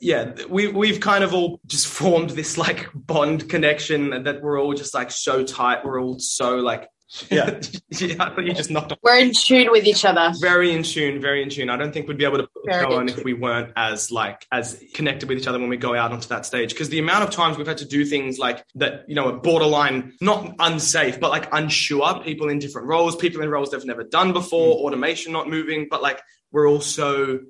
yeah, 0.00 0.32
we 0.48 0.68
we've 0.68 1.00
kind 1.00 1.24
of 1.24 1.34
all 1.34 1.60
just 1.66 1.86
formed 1.86 2.30
this 2.30 2.56
like 2.58 2.88
bond 2.94 3.48
connection 3.48 4.22
that 4.24 4.42
we're 4.42 4.60
all 4.60 4.74
just 4.74 4.94
like 4.94 5.10
so 5.10 5.44
tight. 5.44 5.84
We're 5.84 6.00
all 6.00 6.18
so 6.18 6.56
like 6.56 6.88
Yeah. 7.28 7.60
yeah. 7.90 8.38
You 8.38 8.54
just 8.54 8.70
knocked 8.70 8.92
on 8.92 8.98
We're 9.02 9.18
in 9.18 9.32
tune 9.32 9.70
with 9.72 9.84
each 9.84 10.04
other. 10.04 10.32
very 10.40 10.72
in 10.72 10.84
tune, 10.84 11.20
very 11.20 11.42
in 11.42 11.48
tune. 11.50 11.68
I 11.68 11.76
don't 11.76 11.92
think 11.92 12.06
we'd 12.06 12.18
be 12.18 12.24
able 12.24 12.38
to 12.38 12.44
put 12.44 12.64
the 12.64 12.70
Very 12.72 12.94
on 12.94 13.08
if 13.08 13.24
we 13.24 13.32
weren't 13.34 13.72
as 13.76 14.10
like 14.12 14.46
as 14.52 14.82
connected 14.94 15.28
with 15.28 15.38
each 15.38 15.48
other 15.48 15.58
when 15.58 15.68
we 15.68 15.76
go 15.76 15.94
out 15.94 16.12
onto 16.12 16.28
that 16.28 16.46
stage. 16.46 16.70
Because 16.70 16.88
the 16.88 17.00
amount 17.00 17.24
of 17.24 17.30
times 17.30 17.58
we've 17.58 17.66
had 17.66 17.78
to 17.78 17.84
do 17.86 18.04
things 18.04 18.38
like 18.38 18.64
that, 18.76 19.04
you 19.08 19.14
know, 19.16 19.28
are 19.28 19.38
borderline 19.38 20.12
not 20.20 20.54
unsafe, 20.60 21.18
but 21.18 21.30
like 21.30 21.48
unsure. 21.52 22.20
People 22.22 22.48
in 22.48 22.58
different 22.60 22.86
roles, 22.86 23.16
people 23.16 23.42
in 23.42 23.50
roles 23.50 23.70
they've 23.72 23.84
never 23.84 24.04
done 24.04 24.32
before, 24.32 24.76
Mm. 24.76 24.80
automation 24.84 25.32
not 25.32 25.48
moving, 25.48 25.88
but 25.90 26.00
like 26.00 26.20
we're 26.52 26.68
also 26.68 27.40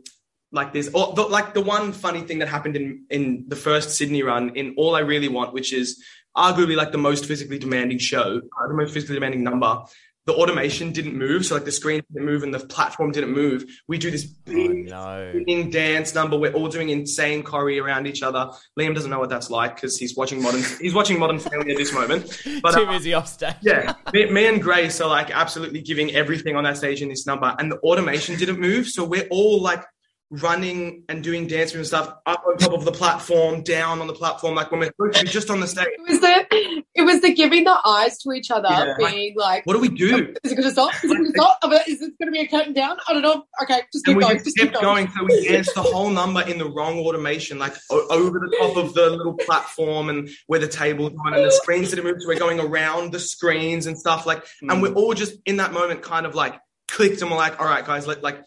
like 0.53 0.73
there's 0.73 0.91
oh, 0.95 1.15
the, 1.15 1.23
like 1.23 1.55
the 1.55 1.61
one 1.61 1.93
funny 1.93 2.21
thing 2.23 2.39
that 2.41 2.49
happened 2.49 2.77
in 2.77 3.05
in 3.11 3.45
the 3.49 3.57
first 3.57 3.91
Sydney 3.97 4.23
run 4.23 4.57
in 4.57 4.75
All 4.77 4.95
I 4.97 5.01
Really 5.01 5.29
Want, 5.29 5.53
which 5.53 5.73
is 5.73 6.03
arguably 6.37 6.77
like 6.77 6.93
the 6.93 6.99
most 6.99 7.25
physically 7.27 7.59
demanding 7.59 7.99
show, 7.99 8.39
uh, 8.61 8.69
the 8.69 8.75
most 8.75 8.93
physically 8.93 9.15
demanding 9.17 9.43
number. 9.45 9.79
The 10.27 10.35
automation 10.35 10.93
didn't 10.93 11.17
move, 11.17 11.47
so 11.47 11.55
like 11.55 11.65
the 11.65 11.73
screen 11.73 12.03
didn't 12.13 12.27
move 12.27 12.43
and 12.43 12.53
the 12.53 12.61
platform 12.61 13.11
didn't 13.11 13.33
move. 13.33 13.65
We 13.89 13.97
do 13.97 14.11
this 14.11 14.27
Oh, 14.31 14.53
big 14.53 14.91
no. 14.91 15.31
spinning 15.31 15.71
dance 15.71 16.15
number. 16.15 16.37
We're 16.37 16.53
all 16.53 16.69
doing 16.69 16.91
insane 16.91 17.43
choreo 17.43 17.83
around 17.83 18.07
each 18.07 18.23
other. 18.23 18.51
Liam 18.79 18.95
doesn't 18.95 19.11
know 19.11 19.19
what 19.19 19.31
that's 19.31 19.49
like 19.51 19.77
because 19.77 19.97
he's 19.97 20.15
watching 20.17 20.43
modern. 20.43 20.63
he's 20.81 20.93
watching 20.95 21.19
Modern 21.19 21.39
Family 21.39 21.73
at 21.73 21.79
this 21.79 21.93
moment. 21.93 22.27
But 22.63 22.73
Too 22.75 22.85
uh, 22.87 22.93
busy 22.93 23.15
off 23.15 23.29
stage. 23.29 23.55
yeah, 23.63 23.95
me, 24.13 24.31
me 24.31 24.47
and 24.47 24.63
Grace 24.63 25.01
are 25.01 25.09
like 25.09 25.31
absolutely 25.31 25.81
giving 25.81 26.15
everything 26.15 26.55
on 26.55 26.65
that 26.65 26.77
stage 26.77 27.01
in 27.03 27.09
this 27.09 27.27
number, 27.27 27.57
and 27.59 27.73
the 27.73 27.79
automation 27.79 28.37
didn't 28.37 28.61
move, 28.61 28.89
so 28.89 29.05
we're 29.05 29.27
all 29.31 29.63
like 29.63 29.83
running 30.31 31.03
and 31.09 31.25
doing 31.25 31.47
dance 31.49 31.75
and 31.75 31.85
stuff 31.85 32.15
up 32.25 32.45
on 32.47 32.57
top 32.57 32.73
of 32.73 32.85
the 32.85 32.93
platform, 32.93 33.63
down 33.63 34.01
on 34.01 34.07
the 34.07 34.13
platform, 34.13 34.55
like 34.55 34.71
when 34.71 34.89
we're 34.99 35.11
just 35.13 35.51
on 35.51 35.61
the 35.61 35.67
stage. 35.67 35.89
It 35.89 36.09
was 36.09 36.21
the 36.21 36.85
it 36.95 37.03
was 37.03 37.21
the 37.21 37.35
giving 37.35 37.65
the 37.65 37.79
eyes 37.85 38.19
to 38.19 38.33
each 38.33 38.51
other, 38.51 38.69
Yeah. 38.71 38.95
being 38.99 39.35
like, 39.37 39.67
What 39.67 39.75
do 39.75 39.81
we 39.81 39.89
do? 39.89 40.35
"Is 40.45 40.53
it 40.53 40.57
going 40.57 40.69
to 40.69 40.71
stop? 40.71 40.93
Is 41.03 41.11
it 41.11 41.15
going 41.15 41.25
to 41.25 41.31
stop? 41.33 41.59
Is 41.89 42.01
it 42.01 42.19
going 42.19 42.27
to 42.27 42.31
be 42.31 42.41
a 42.41 42.49
curtain 42.49 42.73
down? 42.73 42.99
I 43.09 43.13
don't 43.13 43.23
know. 43.23 43.45
Okay, 43.63 43.83
just 43.93 44.05
keep 44.05 44.19
going. 44.21 44.35
just 44.35 44.45
Just 44.45 44.59
keep 44.59 44.73
going." 44.73 45.07
going. 45.07 45.09
So 45.17 45.25
we 45.25 45.49
danced 45.49 45.75
the 45.75 45.83
whole 45.83 46.11
number 46.11 46.43
in 46.43 46.59
the 46.59 46.71
wrong 46.71 46.99
automation, 47.01 47.59
like 47.59 47.75
o- 47.91 48.07
over 48.11 48.39
the 48.39 48.57
top 48.59 48.77
of 48.77 48.95
the 48.95 49.11
little 49.11 49.35
platform 49.35 50.11
and 50.11 50.31
where 50.47 50.61
the 50.61 50.69
table's 50.69 51.13
on 51.27 51.35
and 51.35 51.45
the 51.45 51.51
screens 51.51 51.91
didn't 51.91 52.05
move. 52.05 52.17
So 52.21 52.29
we're 52.29 52.39
going 52.39 52.61
around 52.61 53.13
the 53.13 53.21
screens 53.21 53.87
and 53.87 53.99
stuff 53.99 54.27
like, 54.27 54.45
and 54.63 54.71
mm. 54.71 54.83
we're 54.83 54.95
all 54.95 55.15
just 55.15 55.35
in 55.47 55.57
that 55.57 55.73
moment 55.73 56.03
kind 56.03 56.25
of 56.27 56.35
like 56.35 56.59
clicked 56.89 57.23
and 57.23 57.31
we're 57.31 57.37
like, 57.37 57.61
all 57.61 57.67
right, 57.67 57.85
guys, 57.85 58.07
like, 58.07 58.23
like 58.23 58.45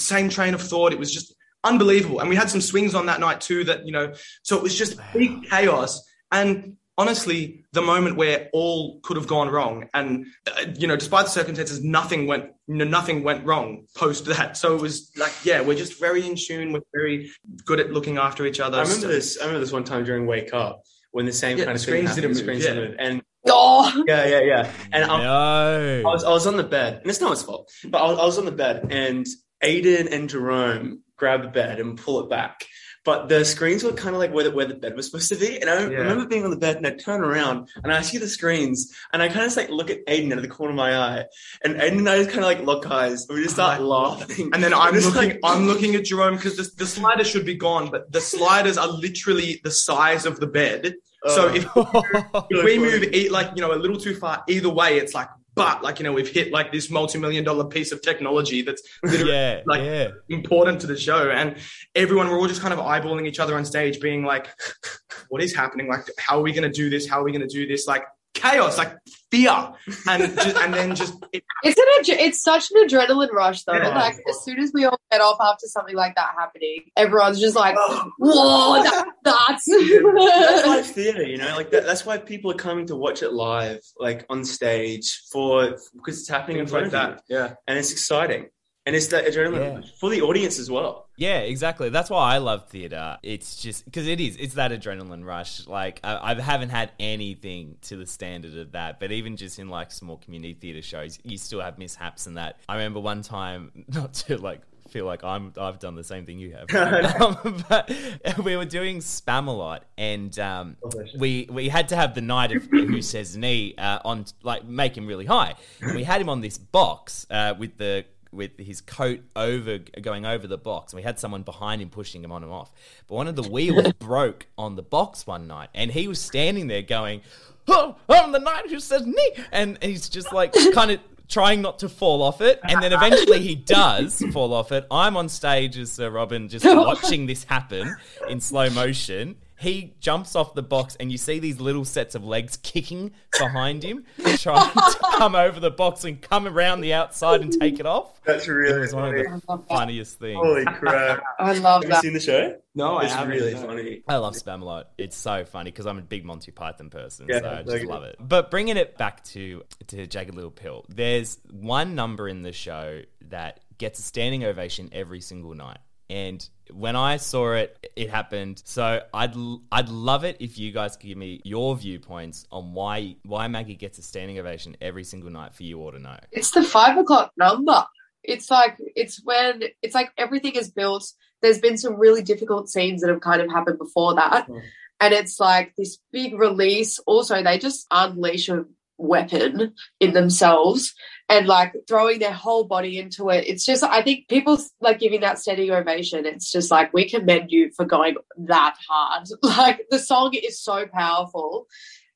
same 0.00 0.28
train 0.28 0.54
of 0.54 0.62
thought. 0.62 0.92
It 0.92 0.98
was 0.98 1.12
just 1.12 1.34
unbelievable. 1.64 2.20
And 2.20 2.28
we 2.28 2.36
had 2.36 2.50
some 2.50 2.60
swings 2.60 2.94
on 2.94 3.06
that 3.06 3.20
night 3.20 3.40
too 3.40 3.64
that, 3.64 3.86
you 3.86 3.92
know, 3.92 4.12
so 4.42 4.56
it 4.56 4.62
was 4.62 4.76
just 4.76 4.98
big 5.12 5.44
chaos. 5.50 6.02
And 6.32 6.76
honestly, 6.96 7.64
the 7.72 7.82
moment 7.82 8.16
where 8.16 8.48
all 8.52 9.00
could 9.02 9.16
have 9.16 9.26
gone 9.26 9.48
wrong. 9.48 9.88
And, 9.94 10.26
uh, 10.46 10.66
you 10.76 10.86
know, 10.86 10.96
despite 10.96 11.26
the 11.26 11.30
circumstances, 11.30 11.82
nothing 11.82 12.26
went, 12.26 12.46
you 12.66 12.76
know, 12.76 12.84
nothing 12.84 13.22
went 13.22 13.44
wrong 13.46 13.86
post 13.96 14.26
that. 14.26 14.56
So 14.56 14.74
it 14.74 14.80
was 14.80 15.10
like, 15.16 15.32
yeah, 15.44 15.60
we're 15.60 15.76
just 15.78 15.98
very 16.00 16.26
in 16.26 16.36
tune. 16.36 16.72
We're 16.72 16.80
very 16.94 17.30
good 17.64 17.80
at 17.80 17.90
looking 17.90 18.16
after 18.18 18.46
each 18.46 18.60
other. 18.60 18.78
I 18.78 18.82
remember 18.82 19.02
So- 19.02 19.08
this. 19.08 19.38
I 19.38 19.44
remember 19.44 19.60
this 19.60 19.72
one 19.72 19.84
time 19.84 20.04
during 20.04 20.26
Wake 20.26 20.52
Up 20.54 20.82
when 21.12 21.26
the 21.26 21.32
same 21.32 21.58
Yeah, 21.58 21.64
kind 21.64 21.76
of 21.76 21.80
the 21.84 21.86
thing 21.86 22.06
screens 22.06 22.08
happened. 22.10 22.22
didn't 22.22 22.36
move, 22.36 22.42
screens 22.44 22.64
yeah. 22.64 22.74
didn't 22.74 22.90
move. 22.90 22.96
And 23.00 23.22
Oh, 23.46 24.04
yeah, 24.06 24.26
yeah, 24.26 24.40
yeah. 24.40 24.72
And 24.92 25.04
I'm, 25.10 25.22
No. 25.22 26.02
I 26.10 26.12
was 26.12 26.24
I 26.24 26.28
was 26.28 26.46
on 26.46 26.58
the 26.58 26.62
bed, 26.62 26.98
and 27.00 27.06
it's 27.10 27.22
no 27.22 27.28
one's 27.28 27.42
fault, 27.42 27.72
but 27.88 27.96
I 27.98 28.06
was, 28.10 28.18
I 28.18 28.24
was 28.26 28.38
on 28.38 28.44
the 28.44 28.52
bed, 28.52 28.88
and 28.90 29.26
Aydan 29.62 30.12
and 30.12 30.28
Jerome 30.28 31.00
grab 31.16 31.42
the 31.42 31.48
bed 31.48 31.80
and 31.80 31.98
pull 31.98 32.20
it 32.20 32.30
back. 32.30 32.64
But 33.02 33.30
the 33.30 33.46
screens 33.46 33.82
were 33.82 33.92
kind 33.92 34.14
of 34.14 34.20
like 34.20 34.30
where 34.32 34.44
the, 34.44 34.50
where 34.50 34.66
the 34.66 34.74
bed 34.74 34.94
was 34.94 35.06
supposed 35.06 35.30
to 35.30 35.36
be. 35.36 35.58
And 35.58 35.70
I 35.70 35.80
Yeah. 35.80 35.86
remember 36.00 36.26
being 36.26 36.44
on 36.44 36.50
the 36.50 36.58
bed 36.58 36.76
and 36.76 36.86
I 36.86 36.90
turn 36.90 37.22
around 37.22 37.68
and 37.82 37.90
I 37.92 38.02
see 38.02 38.18
the 38.18 38.28
screens 38.28 38.94
and 39.12 39.22
I 39.22 39.28
kind 39.28 39.40
of 39.40 39.46
just 39.46 39.56
like 39.56 39.70
look 39.70 39.88
at 39.88 40.04
Aydan 40.06 40.32
out 40.32 40.36
of 40.38 40.42
the 40.42 40.48
corner 40.50 40.72
of 40.72 40.76
my 40.76 40.94
eye. 40.96 41.24
And 41.64 41.76
Aydan 41.76 41.98
and 41.98 42.08
I 42.10 42.18
just 42.18 42.28
kind 42.28 42.40
of 42.40 42.44
like 42.44 42.62
lock 42.66 42.90
eyes 42.90 43.26
and 43.26 43.36
we 43.38 43.42
just 43.42 43.54
start 43.54 43.80
uh-huh. 43.80 43.86
laughing. 43.88 44.50
And 44.52 44.62
then 44.62 44.74
I'm 44.74 44.94
It's 44.96 45.06
looking, 45.06 45.30
like- 45.30 45.40
I'm 45.44 45.66
looking 45.66 45.94
at 45.94 46.04
Jerome 46.04 46.36
because 46.36 46.56
the, 46.58 46.70
the 46.76 46.86
sliders 46.86 47.26
should 47.26 47.46
be 47.46 47.54
gone, 47.54 47.90
but 47.90 48.12
the 48.12 48.20
sliders 48.20 48.76
are 48.76 48.88
literally 48.88 49.60
the 49.64 49.70
size 49.70 50.26
of 50.26 50.38
the 50.38 50.46
bed. 50.46 50.94
So 51.26 51.48
Oh. 51.48 51.54
if, 51.54 52.46
if 52.50 52.64
we 52.64 52.78
move 52.78 53.02
e- 53.14 53.30
like 53.30 53.50
you 53.54 53.62
know 53.62 53.72
a 53.74 53.76
little 53.76 53.98
too 53.98 54.14
far, 54.14 54.42
either 54.48 54.68
way, 54.70 54.98
it's 54.98 55.14
like, 55.14 55.28
but 55.54 55.82
like 55.82 55.98
you 55.98 56.04
know 56.04 56.12
we've 56.12 56.28
hit 56.28 56.52
like 56.52 56.72
this 56.72 56.90
multi-million 56.90 57.44
dollar 57.44 57.64
piece 57.64 57.92
of 57.92 58.02
technology 58.02 58.62
that's 58.62 58.82
literally 59.02 59.32
yeah, 59.32 59.60
like 59.66 59.82
yeah. 59.82 60.08
important 60.28 60.80
to 60.80 60.86
the 60.86 60.96
show, 60.96 61.30
and 61.30 61.56
everyone 61.94 62.28
we're 62.28 62.38
all 62.38 62.48
just 62.48 62.60
kind 62.60 62.72
of 62.72 62.80
eyeballing 62.80 63.26
each 63.26 63.40
other 63.40 63.56
on 63.56 63.64
stage, 63.64 64.00
being 64.00 64.24
like, 64.24 64.48
what 65.28 65.42
is 65.42 65.54
happening? 65.54 65.88
Like, 65.88 66.06
how 66.18 66.38
are 66.38 66.42
we 66.42 66.52
going 66.52 66.70
to 66.70 66.74
do 66.74 66.90
this? 66.90 67.08
How 67.08 67.20
are 67.20 67.24
we 67.24 67.32
going 67.32 67.46
to 67.46 67.54
do 67.54 67.66
this? 67.66 67.86
Like 67.86 68.04
chaos, 68.34 68.78
like 68.78 68.96
fear, 69.30 69.72
and 70.08 70.34
just, 70.34 70.56
and 70.56 70.74
then 70.74 70.94
just 70.94 71.14
it 71.32 71.44
it's 71.62 71.78
an 71.78 71.86
adre- 71.98 72.20
it's 72.20 72.42
such 72.42 72.70
an 72.70 72.86
adrenaline 72.86 73.30
rush 73.32 73.64
though. 73.64 73.74
Yeah. 73.74 73.88
Like 73.88 74.18
as 74.28 74.42
soon 74.44 74.58
as 74.58 74.72
we 74.72 74.84
all 74.84 74.98
get 75.10 75.20
off 75.20 75.38
after 75.40 75.66
something 75.66 75.94
like 75.94 76.14
that 76.16 76.30
happening, 76.38 76.90
everyone's 76.96 77.40
just 77.40 77.56
like, 77.56 77.76
oh. 77.78 78.10
"Whoa, 78.18 78.82
that, 78.82 79.06
that's." 79.24 79.64
that's 79.66 80.66
live 80.66 80.86
theater, 80.86 81.22
you 81.22 81.38
know. 81.38 81.54
Like 81.56 81.70
that, 81.70 81.84
that's 81.84 82.06
why 82.06 82.18
people 82.18 82.50
are 82.50 82.54
coming 82.54 82.86
to 82.86 82.96
watch 82.96 83.22
it 83.22 83.32
live, 83.32 83.80
like 83.98 84.26
on 84.30 84.44
stage, 84.44 85.22
for 85.30 85.76
because 85.94 86.20
it's 86.20 86.28
happening 86.28 86.58
in 86.58 86.66
front 86.66 86.86
of 86.86 86.92
you, 86.92 86.98
that. 86.98 87.22
Yeah. 87.28 87.54
and 87.66 87.78
it's 87.78 87.92
exciting, 87.92 88.48
and 88.90 88.96
it's 88.96 89.06
that 89.06 89.24
adrenaline 89.24 89.82
Yeah. 89.84 89.90
for 90.00 90.10
the 90.10 90.20
audience 90.22 90.58
as 90.58 90.68
well. 90.68 91.06
Yeah, 91.16 91.38
exactly. 91.38 91.90
That's 91.90 92.10
why 92.10 92.34
I 92.34 92.38
love 92.38 92.68
theater. 92.68 93.18
It's 93.22 93.62
just 93.62 93.84
because 93.84 94.08
it 94.08 94.20
is. 94.20 94.36
It's 94.36 94.54
that 94.54 94.72
adrenaline 94.72 95.24
rush. 95.24 95.64
Like 95.68 96.00
I, 96.02 96.32
I 96.32 96.40
haven't 96.40 96.70
had 96.70 96.90
anything 96.98 97.76
to 97.82 97.96
the 97.96 98.06
standard 98.06 98.56
of 98.58 98.72
that. 98.72 98.98
But 98.98 99.12
even 99.12 99.36
just 99.36 99.60
in 99.60 99.68
like 99.68 99.92
small 99.92 100.16
community 100.16 100.54
theater 100.54 100.82
shows, 100.82 101.20
you 101.22 101.38
still 101.38 101.60
have 101.60 101.78
mishaps 101.78 102.26
and 102.26 102.36
that. 102.36 102.58
I 102.68 102.74
remember 102.74 102.98
one 102.98 103.22
time, 103.22 103.70
not 103.88 104.14
to 104.14 104.38
like 104.38 104.62
feel 104.88 105.04
like 105.06 105.22
I'm 105.22 105.52
I've 105.56 105.78
done 105.78 105.94
the 105.94 106.02
same 106.02 106.26
thing 106.26 106.40
you 106.40 106.52
have, 106.56 106.68
um, 107.20 107.62
but 107.68 107.92
we 108.44 108.56
were 108.56 108.64
doing 108.64 108.98
Spamalot, 108.98 109.82
and 109.96 110.36
um, 110.40 110.76
we 111.16 111.46
we 111.48 111.68
had 111.68 111.90
to 111.90 111.96
have 111.96 112.14
the 112.16 112.22
knight 112.22 112.50
of 112.50 112.64
who 112.64 113.00
says 113.02 113.36
Ni 113.36 113.76
uh, 113.78 114.00
on 114.04 114.24
like 114.42 114.64
make 114.64 114.96
him 114.96 115.06
really 115.06 115.26
high. 115.26 115.54
And 115.80 115.94
we 115.94 116.02
had 116.02 116.20
him 116.20 116.28
on 116.28 116.40
this 116.40 116.58
box 116.58 117.24
uh, 117.30 117.54
with 117.56 117.76
the 117.76 118.04
with 118.32 118.56
his 118.58 118.80
coat 118.80 119.20
over 119.34 119.78
going 119.78 120.24
over 120.24 120.46
the 120.46 120.58
box. 120.58 120.92
And 120.92 120.98
we 120.98 121.02
had 121.02 121.18
someone 121.18 121.42
behind 121.42 121.82
him 121.82 121.90
pushing 121.90 122.22
him 122.22 122.32
on 122.32 122.42
and 122.42 122.52
off. 122.52 122.72
But 123.08 123.14
one 123.16 123.28
of 123.28 123.36
the 123.36 123.48
wheels 123.48 123.92
broke 123.98 124.46
on 124.56 124.76
the 124.76 124.82
box 124.82 125.26
one 125.26 125.46
night, 125.46 125.68
and 125.74 125.90
he 125.90 126.08
was 126.08 126.20
standing 126.20 126.66
there 126.66 126.82
going, 126.82 127.22
"Oh, 127.68 127.96
I'm 128.08 128.32
the 128.32 128.38
knight 128.38 128.70
who 128.70 128.80
says 128.80 129.06
Ni," 129.06 129.30
and 129.52 129.78
he's 129.82 130.08
just 130.08 130.32
like 130.32 130.52
kind 130.74 130.92
of 130.92 131.00
trying 131.28 131.62
not 131.62 131.78
to 131.78 131.88
fall 131.88 132.22
off 132.22 132.40
it. 132.40 132.60
And 132.64 132.82
then 132.82 132.92
eventually 132.92 133.40
he 133.40 133.54
does 133.66 134.22
fall 134.32 134.52
off 134.52 134.72
it. 134.72 134.86
I'm 134.90 135.16
on 135.16 135.28
stage 135.28 135.78
as 135.78 135.92
Sir 135.92 136.10
Robin, 136.10 136.48
just 136.48 136.64
watching 136.64 137.26
this 137.26 137.44
happen 137.44 137.96
in 138.28 138.40
slow 138.40 138.68
motion. 138.70 139.36
He 139.60 139.94
jumps 140.00 140.34
off 140.34 140.54
the 140.54 140.62
box, 140.62 140.96
and 140.98 141.12
you 141.12 141.18
see 141.18 141.38
these 141.38 141.60
little 141.60 141.84
sets 141.84 142.14
of 142.14 142.24
legs 142.24 142.56
kicking 142.56 143.12
behind 143.38 143.82
him, 143.82 144.04
trying 144.38 144.70
to 144.72 144.96
come 145.18 145.34
over 145.34 145.60
the 145.60 145.70
box 145.70 146.04
and 146.04 146.20
come 146.20 146.46
around 146.48 146.80
the 146.80 146.94
outside 146.94 147.42
and 147.42 147.52
take 147.52 147.78
it 147.78 147.84
off. 147.86 148.20
That's 148.24 148.48
It 148.48 148.52
really 148.52 148.80
was 148.80 148.94
one 148.94 149.14
of 149.14 149.14
the 149.14 149.58
funniest 149.68 150.18
things. 150.18 150.38
Holy 150.42 150.64
crap! 150.64 151.22
I 151.38 151.52
love 151.58 151.82
Have 151.82 151.84
you 151.84 151.88
that. 151.90 152.02
seen 152.02 152.12
the 152.14 152.20
show? 152.20 152.56
No, 152.74 152.96
I 152.96 153.04
it's 153.04 153.12
haven't, 153.12 153.30
really 153.36 153.52
no. 153.54 153.60
funny. 153.66 154.02
I 154.08 154.16
love 154.16 154.34
Spamalot. 154.34 154.84
It's 154.96 155.16
so 155.16 155.44
funny 155.44 155.70
because 155.70 155.86
I'm 155.86 155.98
a 155.98 156.02
big 156.02 156.24
Monty 156.24 156.52
Python 156.52 156.88
person, 156.88 157.26
Yeah, 157.28 157.40
so 157.40 157.50
I 157.50 157.62
just 157.62 157.68
like- 157.68 157.84
love 157.86 158.04
it. 158.04 158.16
But 158.18 158.50
bringing 158.50 158.76
it 158.76 158.96
back 158.96 159.24
to 159.24 159.62
to 159.88 160.06
Jagged 160.06 160.34
Little 160.34 160.50
Pill, 160.50 160.86
there's 160.88 161.38
one 161.50 161.94
number 161.94 162.28
in 162.28 162.42
the 162.42 162.52
show 162.52 163.02
that 163.28 163.60
gets 163.76 163.98
a 163.98 164.02
standing 164.02 164.44
ovation 164.44 164.88
every 164.92 165.20
single 165.20 165.54
night. 165.54 165.78
And 166.08 166.48
when 166.74 166.96
I 166.96 167.16
saw 167.16 167.52
it, 167.52 167.92
it 167.96 168.10
happened. 168.10 168.62
So 168.64 169.02
I'd 169.12 169.34
l- 169.34 169.62
I'd 169.70 169.88
love 169.88 170.24
it 170.24 170.36
if 170.40 170.58
you 170.58 170.72
guys 170.72 170.96
could 170.96 171.08
give 171.08 171.18
me 171.18 171.40
your 171.44 171.76
viewpoints 171.76 172.46
on 172.50 172.74
why 172.74 173.16
why 173.24 173.48
Maggie 173.48 173.76
gets 173.76 173.98
a 173.98 174.02
standing 174.02 174.38
ovation 174.38 174.76
every 174.80 175.04
single 175.04 175.30
night 175.30 175.54
for 175.54 175.62
you 175.62 175.80
all 175.80 175.92
to 175.92 175.98
know. 175.98 176.18
It's 176.32 176.50
the 176.50 176.62
five 176.62 176.96
o'clock 176.98 177.32
number. 177.36 177.84
It's 178.22 178.50
like 178.50 178.76
it's 178.96 179.20
when 179.24 179.62
it's 179.82 179.94
like 179.94 180.12
everything 180.18 180.52
is 180.52 180.70
built. 180.70 181.10
There's 181.42 181.58
been 181.58 181.78
some 181.78 181.96
really 181.96 182.22
difficult 182.22 182.68
scenes 182.68 183.00
that 183.00 183.10
have 183.10 183.20
kind 183.20 183.40
of 183.40 183.50
happened 183.50 183.78
before 183.78 184.14
that, 184.14 184.46
hmm. 184.46 184.58
and 185.00 185.14
it's 185.14 185.40
like 185.40 185.74
this 185.76 185.98
big 186.12 186.38
release. 186.38 186.98
Also, 187.06 187.42
they 187.42 187.58
just 187.58 187.86
unleash 187.90 188.48
a 188.48 188.64
weapon 189.00 189.74
in 189.98 190.12
themselves 190.12 190.94
and 191.28 191.46
like 191.46 191.74
throwing 191.88 192.18
their 192.18 192.32
whole 192.32 192.64
body 192.64 192.98
into 192.98 193.30
it. 193.30 193.46
It's 193.46 193.64
just 193.64 193.82
I 193.82 194.02
think 194.02 194.28
people 194.28 194.58
like 194.80 194.98
giving 194.98 195.20
that 195.20 195.38
standing 195.38 195.70
ovation. 195.70 196.26
It's 196.26 196.50
just 196.50 196.70
like 196.70 196.92
we 196.92 197.08
commend 197.08 197.50
you 197.50 197.70
for 197.76 197.84
going 197.84 198.16
that 198.38 198.76
hard. 198.88 199.26
Like 199.42 199.86
the 199.90 199.98
song 199.98 200.32
is 200.34 200.60
so 200.60 200.86
powerful. 200.86 201.66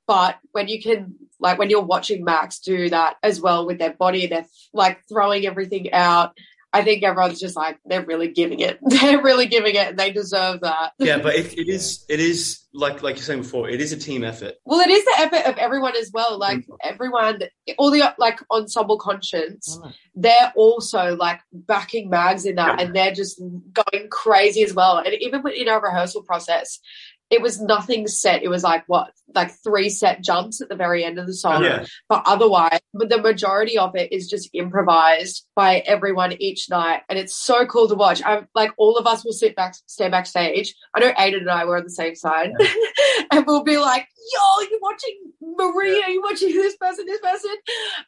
But 0.07 0.39
when 0.53 0.69
you 0.69 0.83
can, 0.83 1.15
like, 1.41 1.59
when 1.59 1.71
you're 1.71 1.83
watching 1.83 2.25
Max 2.25 2.59
do 2.59 2.91
that 2.91 3.17
as 3.23 3.41
well 3.41 3.67
with 3.67 3.79
their 3.79 3.95
body 3.95 4.27
they're 4.27 4.45
like 4.75 5.01
throwing 5.09 5.47
everything 5.47 5.93
out, 5.93 6.37
I 6.75 6.83
think 6.83 7.05
everyone's 7.05 7.39
just 7.39 7.55
like 7.55 7.79
they're 7.87 8.05
really 8.05 8.29
giving 8.29 8.59
it. 8.59 8.81
They're 8.83 9.23
really 9.23 9.47
giving 9.47 9.77
it, 9.77 9.91
and 9.91 9.99
they 9.99 10.11
deserve 10.11 10.61
that. 10.63 10.93
Yeah, 10.99 11.19
but 11.19 11.37
it, 11.37 11.57
it 11.57 11.69
is 11.69 12.05
it 12.09 12.19
is 12.19 12.65
like 12.73 13.03
like 13.03 13.15
you're 13.15 13.25
saying 13.25 13.43
before, 13.43 13.69
it 13.69 13.81
is 13.81 13.93
a 13.93 13.97
team 13.97 14.25
effort. 14.25 14.55
Well, 14.65 14.81
it 14.81 14.91
is 14.91 15.05
the 15.05 15.15
effort 15.19 15.49
of 15.49 15.57
everyone 15.59 15.97
as 15.97 16.11
well. 16.13 16.37
Like 16.37 16.67
mm. 16.67 16.77
everyone, 16.83 17.43
all 17.79 17.93
the 17.93 18.13
like 18.19 18.41
ensemble 18.51 18.99
conscience, 18.99 19.79
oh. 19.83 19.93
they're 20.17 20.53
also 20.57 21.15
like 21.15 21.41
backing 21.53 22.11
Mags 22.11 22.45
in 22.45 22.57
that, 22.57 22.81
and 22.81 22.95
they're 22.95 23.15
just 23.15 23.41
going 23.41 24.09
crazy 24.11 24.65
as 24.65 24.75
well. 24.75 24.99
And 24.99 25.15
even 25.21 25.43
in 25.55 25.69
our 25.69 25.81
rehearsal 25.81 26.23
process, 26.23 26.81
it 27.31 27.41
was 27.41 27.61
nothing 27.61 28.07
set. 28.07 28.43
It 28.43 28.49
was 28.49 28.63
like 28.63 28.85
what, 28.87 29.11
like 29.35 29.51
three 29.63 29.89
set 29.89 30.23
jumps 30.23 30.61
at 30.61 30.69
the 30.69 30.77
very 30.77 31.05
end 31.05 31.19
of 31.19 31.27
the 31.27 31.35
song. 31.35 31.65
Yeah. 31.65 31.87
But 32.09 32.23
otherwise, 32.27 32.81
but 32.93 33.09
the 33.09 33.21
majority 33.21 33.79
of 33.79 33.97
it 33.97 34.13
is 34.13 34.29
just 34.29 34.51
improvised 34.53 35.47
by 35.57 35.79
everyone 35.87 36.35
each 36.41 36.69
night, 36.71 37.03
and 37.09 37.19
it's 37.19 37.37
so 37.37 37.67
cool 37.67 37.89
to 37.89 37.95
watch. 37.95 38.23
I'm 38.25 38.47
like, 38.55 38.73
all 38.77 38.99
of 38.99 39.07
us 39.07 39.25
will 39.25 39.33
sit 39.33 39.57
back, 39.57 39.75
stay 39.87 40.09
backstage. 40.09 40.75
I 40.95 41.01
know 41.01 41.13
Aydan 41.13 41.39
and 41.39 41.51
I 41.51 41.65
were 41.65 41.79
on 41.79 41.85
the 41.85 41.91
same 41.91 42.15
side, 42.15 42.51
and 43.33 43.47
we'll 43.47 43.65
be 43.65 43.79
like, 43.79 44.07
"Yo, 44.33 44.67
you're 44.71 44.81
watching 44.81 45.19
Maria, 45.41 46.05
you're 46.09 46.23
watching 46.23 46.51
this 46.51 46.77
person, 46.77 47.07
this 47.07 47.21
person," 47.21 47.57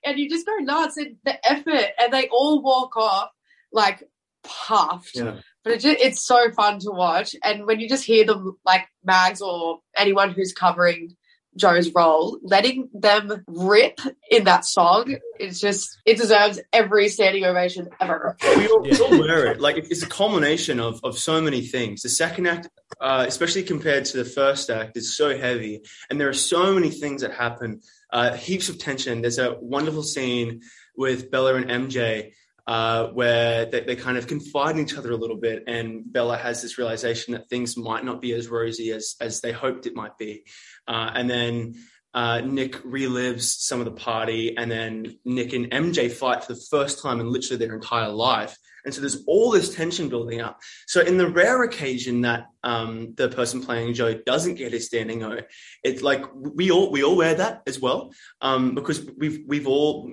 and 0.05 0.19
you 0.19 0.29
just 0.29 0.47
go 0.47 0.57
nuts. 0.59 0.97
And 0.99 1.17
the 1.25 1.51
effort, 1.51 1.91
and 1.99 2.13
they 2.13 2.29
all 2.29 2.63
walk 2.63 2.97
off 2.97 3.31
like 3.73 4.05
puffed. 4.45 5.17
Yeah. 5.17 5.41
But 5.67 5.75
it 5.75 5.81
just, 5.81 6.01
it's 6.01 6.25
so 6.25 6.53
fun 6.53 6.79
to 6.79 6.93
watch, 6.93 7.35
and 7.43 7.67
when 7.67 7.81
you 7.81 7.89
just 7.89 8.05
hear 8.05 8.25
them 8.25 8.57
like 8.65 8.87
Mags 9.03 9.41
or 9.41 9.81
anyone 9.97 10.31
who's 10.31 10.53
covering 10.53 11.17
Jo's 11.57 11.93
role, 11.93 12.39
letting 12.41 12.89
them 12.95 13.43
rip 13.49 13.99
in 14.31 14.45
that 14.45 14.65
song, 14.65 15.17
it's 15.41 15.59
just 15.59 15.99
it 16.07 16.19
deserves 16.19 16.61
every 16.73 17.09
standing 17.09 17.45
ovation 17.45 17.89
ever. 18.01 18.37
we 18.45 18.69
all, 18.69 18.81
we 18.81 18.97
all 18.97 19.11
wear 19.19 19.47
it. 19.51 19.61
Like 19.61 19.79
it's 19.79 20.05
a 20.05 20.09
culmination 20.09 20.79
of 20.79 21.01
of 21.03 21.19
so 21.19 21.41
many 21.41 21.63
things. 21.63 22.03
The 22.03 22.11
second 22.11 22.47
act, 22.47 22.69
uh, 23.01 23.25
especially 23.27 23.65
compared 23.65 24.05
to 24.05 24.19
the 24.19 24.25
first 24.25 24.71
act, 24.71 24.97
is 24.97 25.17
so 25.17 25.37
heavy, 25.37 25.83
and 26.09 26.21
there 26.21 26.29
are 26.29 26.33
so 26.33 26.75
many 26.75 26.91
things 26.91 27.23
that 27.23 27.33
happen. 27.33 27.81
Uh, 28.13 28.35
heaps 28.35 28.69
of 28.69 28.79
tension. 28.79 29.21
There's 29.21 29.41
a 29.41 29.57
wonderful 29.61 30.05
scene 30.05 30.61
with 30.97 31.29
Bella 31.29 31.57
and 31.57 31.91
MJ. 31.91 32.35
Uh, 32.67 33.11
where 33.11 33.67
they, 33.67 33.83
they 33.83 33.95
kind 33.95 34.19
of 34.19 34.27
confide 34.27 34.77
in 34.77 34.83
each 34.83 34.97
other 34.97 35.13
a 35.13 35.17
little 35.17 35.37
bit, 35.37 35.63
and 35.69 36.03
Bella 36.13 36.37
has 36.37 36.63
this 36.63 36.79
realization 36.79 37.33
that 37.35 37.49
things 37.49 37.77
might 37.77 38.05
not 38.05 38.21
be 38.21 38.33
as 38.33 38.49
rosy 38.49 38.91
as 38.91 39.15
as 39.21 39.41
they 39.41 39.53
hoped 39.53 39.87
it 39.87 39.95
might 39.95 40.19
be, 40.19 40.43
uh, 40.89 41.13
and 41.15 41.31
then 41.31 41.75
uh, 42.17 42.41
Nick 42.41 42.83
relives 42.83 43.43
some 43.43 43.79
of 43.79 43.85
the 43.85 43.93
party, 43.93 44.57
and 44.57 44.71
then 44.71 45.19
Nick 45.25 45.53
and 45.53 45.71
MJ 45.71 46.11
fight 46.11 46.43
for 46.43 46.55
the 46.55 46.61
first 46.71 47.03
time 47.03 47.21
in 47.21 47.31
literally 47.31 47.65
their 47.65 47.75
entire 47.75 48.09
life. 48.09 48.57
And 48.87 48.95
so 48.95 49.01
there's 49.01 49.23
all 49.27 49.51
this 49.51 49.75
tension 49.75 50.09
building 50.09 50.41
up. 50.41 50.61
So 50.87 51.01
in 51.01 51.19
the 51.19 51.29
rare 51.29 51.65
occasion 51.65 52.23
that 52.23 52.47
um, 52.63 53.15
the 53.17 53.29
person 53.29 53.61
playing 53.61 53.95
Jo 53.95 54.15
doesn't 54.25 54.55
get 54.55 54.73
his 54.73 54.87
standing 54.87 55.25
O, 55.25 55.41
it's 55.83 56.03
like 56.03 56.25
we 56.35 56.71
all 56.71 56.91
we 56.91 57.03
all 57.03 57.17
wear 57.17 57.35
that 57.35 57.63
as 57.67 57.81
well 57.81 58.13
um, 58.41 58.75
because 58.75 59.05
we've 59.19 59.41
we've 59.47 59.67
all 59.67 60.11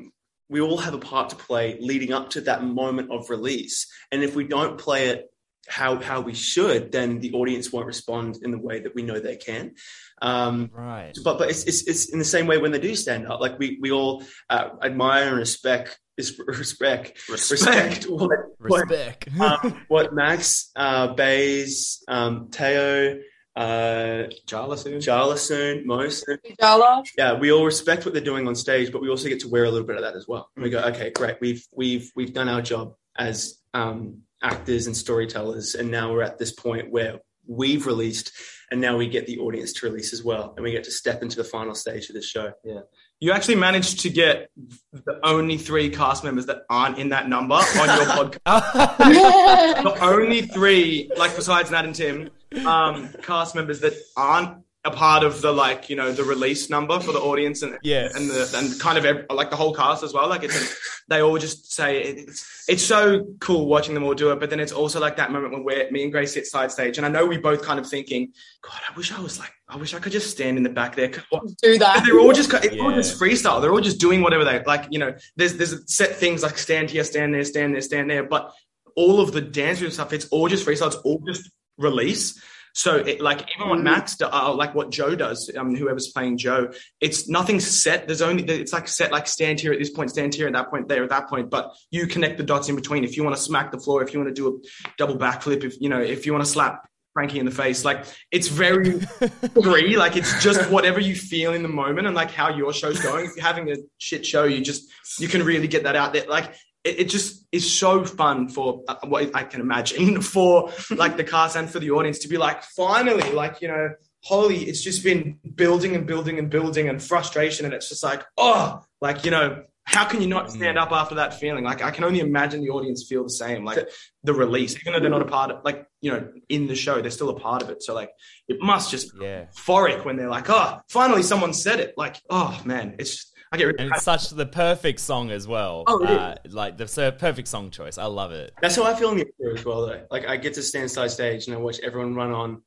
we 0.49 0.61
all 0.61 0.77
have 0.77 0.93
a 0.93 0.99
part 0.99 1.29
to 1.29 1.35
play 1.35 1.77
leading 1.79 2.13
up 2.13 2.31
to 2.31 2.41
that 2.41 2.63
moment 2.63 3.11
of 3.11 3.29
release. 3.29 3.87
And 4.11 4.23
if 4.23 4.35
we 4.35 4.45
don't 4.45 4.77
play 4.77 5.07
it 5.09 5.29
how 5.67 5.95
how 6.01 6.19
we 6.21 6.33
should, 6.33 6.91
then 6.91 7.19
the 7.19 7.33
audience 7.33 7.71
won't 7.71 7.85
respond 7.85 8.37
in 8.43 8.51
the 8.51 8.57
way 8.59 8.81
that 8.81 8.93
we 8.93 9.01
know 9.01 9.19
they 9.19 9.37
can. 9.37 9.75
Um, 10.21 10.69
Right. 10.73 11.13
but 11.23 11.37
but 11.39 11.49
it's, 11.49 11.63
it's 11.63 11.87
it's 11.87 12.11
in 12.11 12.19
the 12.19 12.25
same 12.25 12.47
way 12.47 12.57
when 12.57 12.71
they 12.71 12.79
do 12.79 12.95
stand 12.95 13.27
up. 13.27 13.39
Like 13.39 13.57
we 13.57 13.77
we 13.81 13.91
all 13.91 14.23
uh, 14.49 14.69
admire 14.83 15.29
and 15.29 15.37
respect 15.37 15.97
is 16.17 16.37
respect 16.47 17.17
respect 17.29 18.03
what 18.05 18.29
what, 18.59 18.89
Respect. 18.89 19.29
um, 19.39 19.81
what 19.87 20.13
Max 20.13 20.69
uh, 20.75 21.13
Bays 21.13 22.03
um, 22.07 22.49
Teo 22.51 23.19
uh, 23.55 24.29
Jarlasoon. 24.47 24.97
Jarlasoon 24.97 25.85
Mosen 25.85 26.37
Jala, 26.59 27.03
yeah, 27.17 27.37
we 27.37 27.51
all 27.51 27.65
respect 27.65 28.05
what 28.05 28.13
they're 28.13 28.23
doing 28.23 28.47
on 28.47 28.55
stage, 28.55 28.91
but 28.91 29.01
we 29.01 29.09
also 29.09 29.29
get 29.29 29.39
to 29.41 29.49
wear 29.49 29.65
a 29.65 29.69
little 29.69 29.87
bit 29.87 29.95
of 29.95 30.01
that 30.01 30.15
as 30.15 30.27
well. 30.27 30.49
And 30.55 30.63
we 30.63 30.69
go, 30.69 30.79
okay, 30.79 31.11
great, 31.11 31.37
we've 31.39 31.65
we've 31.71 32.11
we've 32.15 32.33
done 32.33 32.49
our 32.49 32.61
job 32.61 32.95
as 33.17 33.59
um, 33.73 34.21
actors 34.41 34.87
and 34.87 34.97
storytellers, 34.97 35.75
and 35.75 35.91
now 35.91 36.11
we're 36.11 36.23
at 36.23 36.39
this 36.39 36.51
point 36.51 36.91
where 36.91 37.19
we've 37.45 37.85
released, 37.85 38.31
and 38.71 38.81
now 38.81 38.97
we 38.97 39.07
get 39.07 39.27
the 39.27 39.37
audience 39.39 39.73
to 39.73 39.85
release 39.85 40.13
as 40.13 40.23
well, 40.23 40.53
and 40.55 40.63
we 40.63 40.71
get 40.71 40.83
to 40.85 40.91
step 40.91 41.21
into 41.21 41.35
the 41.35 41.43
final 41.43 41.75
stage 41.75 42.09
of 42.09 42.15
the 42.15 42.21
show. 42.21 42.51
Yeah. 42.63 42.81
You 43.19 43.31
actually 43.31 43.55
managed 43.55 44.01
to 44.01 44.09
get 44.09 44.49
the 44.91 45.19
only 45.23 45.57
three 45.57 45.89
cast 45.89 46.25
members 46.25 46.45
that 46.47 46.63
aren't 46.69 46.97
in 46.97 47.09
that 47.09 47.29
number 47.29 47.55
on 47.55 47.63
your 47.63 48.05
podcast. 48.05 48.43
the 49.83 49.97
only 50.01 50.41
three, 50.41 51.09
like 51.15 51.33
besides 51.35 51.71
Nat 51.71 51.85
and 51.85 51.95
Tim, 51.95 52.31
um, 52.65 53.09
cast 53.21 53.55
members 53.55 53.79
that 53.81 53.93
aren't 54.15 54.59
a 54.85 54.91
part 54.91 55.23
of 55.23 55.41
the 55.41 55.49
like 55.49 55.89
you 55.89 55.95
know 55.95 56.11
the 56.11 56.25
release 56.25 56.69
number 56.69 56.99
for 56.99 57.13
the 57.13 57.19
audience 57.19 57.61
and 57.61 57.79
Yeah. 57.83 58.09
and 58.13 58.29
the 58.29 58.53
and 58.57 58.77
kind 58.81 58.97
of 58.97 59.05
ev- 59.05 59.25
like 59.29 59.49
the 59.49 59.55
whole 59.55 59.73
cast 59.73 60.03
as 60.03 60.13
well. 60.13 60.27
Like 60.27 60.43
it's 60.43 60.77
they 61.07 61.21
all 61.21 61.37
just 61.37 61.71
say 61.71 62.01
it's 62.03 62.65
it's 62.67 62.83
so 62.83 63.25
cool 63.39 63.65
watching 63.67 63.93
them 63.93 64.03
all 64.03 64.13
do 64.13 64.31
it. 64.33 64.41
But 64.41 64.49
then 64.49 64.59
it's 64.59 64.73
also 64.73 64.99
like 64.99 65.15
that 65.15 65.31
moment 65.31 65.53
when 65.53 65.63
we're 65.63 65.89
me 65.89 66.03
and 66.03 66.11
Grace 66.11 66.33
sit 66.33 66.45
side 66.47 66.69
stage, 66.69 66.97
and 66.97 67.05
I 67.05 67.09
know 67.09 67.25
we 67.25 67.37
both 67.37 67.61
kind 67.61 67.79
of 67.79 67.87
thinking, 67.87 68.33
God, 68.61 68.79
I 68.89 68.93
wish 68.97 69.13
I 69.13 69.21
was 69.21 69.39
like 69.39 69.53
I 69.69 69.77
wish 69.77 69.93
I 69.93 69.99
could 69.99 70.11
just 70.11 70.29
stand 70.31 70.57
in 70.57 70.63
the 70.63 70.69
back 70.69 70.97
there. 70.97 71.07
do 71.07 71.77
that. 71.77 72.03
They're 72.05 72.19
all 72.19 72.33
just 72.33 72.53
it's 72.53 72.77
all 72.81 72.91
just 72.91 73.17
freestyle. 73.17 73.61
They're 73.61 73.71
all 73.71 73.79
just 73.79 74.01
doing 74.01 74.21
whatever 74.21 74.43
they 74.43 74.61
like. 74.65 74.87
You 74.91 74.99
know, 74.99 75.13
there's 75.37 75.53
there's 75.55 75.93
set 75.95 76.13
things 76.17 76.43
like 76.43 76.57
stand 76.57 76.89
here, 76.89 77.05
stand 77.05 77.33
there, 77.33 77.45
stand 77.45 77.73
there, 77.73 77.81
stand 77.81 78.09
there. 78.09 78.23
But 78.25 78.51
all 78.97 79.21
of 79.21 79.31
the 79.31 79.39
dance 79.41 79.79
room 79.81 79.91
stuff, 79.91 80.11
it's 80.11 80.25
all 80.27 80.49
just 80.49 80.67
freestyle. 80.67 80.87
It's 80.87 80.97
all 80.97 81.21
just 81.25 81.49
release. 81.77 82.41
So 82.75 82.95
it, 82.95 83.21
like 83.21 83.45
even 83.55 83.69
what 83.69 83.79
Max, 83.81 84.17
do, 84.17 84.25
uh, 84.25 84.53
like 84.53 84.73
what 84.73 84.89
Jo 84.89 85.15
does, 85.15 85.51
um, 85.55 85.75
whoever's 85.75 86.07
playing 86.07 86.37
Jo, 86.39 86.71
it's 86.99 87.29
nothing 87.29 87.59
set. 87.59 88.07
There's 88.07 88.23
only 88.23 88.43
it's 88.45 88.73
like 88.73 88.87
set 88.87 89.11
like 89.11 89.27
stand 89.27 89.59
here 89.59 89.71
at 89.71 89.79
this 89.79 89.91
point, 89.91 90.09
stand 90.09 90.33
here 90.33 90.47
at 90.47 90.53
that 90.53 90.71
point, 90.71 90.87
there 90.87 91.03
at 91.03 91.09
that 91.11 91.29
point. 91.29 91.51
But 91.51 91.71
you 91.91 92.07
connect 92.07 92.37
the 92.37 92.43
dots 92.43 92.69
in 92.69 92.75
between. 92.75 93.03
If 93.03 93.15
you 93.15 93.23
want 93.23 93.35
to 93.35 93.41
smack 93.41 93.71
the 93.71 93.79
floor, 93.79 94.01
if 94.01 94.11
you 94.11 94.19
want 94.19 94.35
to 94.35 94.41
do 94.41 94.47
a 94.47 94.91
double 94.97 95.17
backflip, 95.17 95.63
if 95.63 95.79
you 95.79 95.89
know, 95.89 96.01
if 96.01 96.25
you 96.25 96.33
want 96.33 96.43
to 96.43 96.49
slap 96.49 96.89
Frankie 97.13 97.37
in 97.37 97.45
the 97.45 97.51
face, 97.51 97.85
like 97.85 98.05
it's 98.31 98.47
very 98.47 98.99
free. 99.61 99.95
Like 99.95 100.17
it's 100.17 100.43
just 100.43 100.67
whatever 100.71 100.99
you 100.99 101.15
feel 101.15 101.53
in 101.53 101.61
the 101.61 101.69
moment 101.69 102.07
and 102.07 102.15
like 102.15 102.31
how 102.31 102.49
your 102.49 102.73
show's 102.73 102.99
going. 102.99 103.25
If 103.25 103.35
you're 103.35 103.45
having 103.45 103.71
a 103.71 103.75
shit 103.99 104.25
show, 104.25 104.45
you 104.45 104.61
just 104.61 104.91
you 105.19 105.27
can 105.27 105.43
really 105.43 105.67
get 105.67 105.83
that 105.83 105.95
out 105.95 106.13
there. 106.13 106.25
Like 106.27 106.55
it, 106.83 106.99
it 107.01 107.09
just 107.09 107.45
is 107.51 107.71
so 107.71 108.03
fun 108.05 108.49
for 108.49 108.83
uh, 108.87 108.95
what 109.05 109.35
I 109.35 109.43
can 109.43 109.61
imagine 109.61 110.21
for 110.33 110.71
like 110.91 111.17
the 111.17 111.23
cast 111.23 111.55
and 111.55 111.69
for 111.69 111.79
the 111.79 111.91
audience 111.91 112.19
to 112.19 112.27
be 112.27 112.37
like 112.37 112.63
finally 112.63 113.31
like 113.31 113.61
you 113.61 113.67
know 113.67 113.89
holy 114.23 114.59
it's 114.63 114.81
just 114.81 115.03
been 115.03 115.37
building 115.55 115.95
and 115.95 116.07
building 116.07 116.39
and 116.39 116.49
building 116.49 116.87
and 116.89 117.01
frustration 117.03 117.65
and 117.65 117.73
it's 117.73 117.89
just 117.89 118.03
like 118.03 118.23
oh 118.37 118.81
like 119.01 119.25
you 119.25 119.31
know 119.31 119.63
how 119.85 120.05
can 120.05 120.21
you 120.21 120.29
not 120.29 120.49
stand 120.49 120.77
up 120.77 120.93
after 120.93 121.15
that 121.15 121.33
feeling? 121.37 121.65
Like 121.65 121.83
i 121.83 121.91
can 121.91 122.05
only 122.05 122.21
imagine 122.21 122.61
the 122.61 122.69
audience 122.69 123.05
feel 123.07 123.23
the 123.23 123.29
same 123.29 123.65
like 123.65 123.85
the 124.23 124.33
release 124.33 124.77
even 124.79 124.93
though 124.93 124.99
they're 125.01 125.09
not 125.09 125.21
a 125.21 125.25
part 125.25 125.51
of 125.51 125.65
like 125.65 125.85
you 125.99 126.09
know 126.11 126.29
in 126.47 126.67
the 126.67 126.75
show 126.75 127.01
they're 127.01 127.11
still 127.11 127.29
a 127.29 127.39
part 127.39 127.61
of 127.61 127.69
it. 127.69 127.83
So 127.83 127.93
like 127.93 128.11
it 128.47 128.61
must 128.61 128.91
just 128.91 129.13
be 129.13 129.25
Yeah. 129.25 129.45
euphoric 129.53 130.05
when 130.05 130.15
they're 130.15 130.29
like 130.29 130.49
oh 130.49 130.79
finally 130.87 131.21
someone 131.23 131.53
said 131.53 131.81
it 131.81 131.95
like 131.97 132.15
oh 132.29 132.61
man 132.63 132.95
it's 132.97 133.32
i 133.53 133.57
get 133.57 133.65
really 133.65 133.79
And 133.79 133.91
it's 133.91 134.03
such 134.03 134.29
the 134.31 134.47
perfect 134.47 134.99
song 134.99 135.29
as 135.29 135.47
well. 135.47 135.83
Oh, 135.85 136.03
it 136.03 136.09
uh, 136.09 136.35
like 136.49 136.77
the 136.77 136.87
so 136.87 137.11
perfect 137.11 137.47
song 137.47 137.69
choice. 137.69 137.99
I 137.99 138.05
love 138.05 138.31
it. 138.31 138.51
That's 138.61 138.75
how 138.75 138.83
I 138.83 138.95
feel 138.95 139.11
in 139.11 139.17
the 139.19 139.25
theater 139.37 139.55
as 139.55 139.63
well, 139.63 139.85
though. 139.85 140.01
Like 140.09 140.27
I 140.27 140.37
get 140.37 140.55
to 140.55 140.63
stand 140.63 140.89
side 140.89 141.11
stage 141.11 141.45
and 141.45 141.55
I 141.55 141.59
watch 141.59 141.79
everyone 141.81 142.15
run 142.15 142.31
on. 142.31 142.63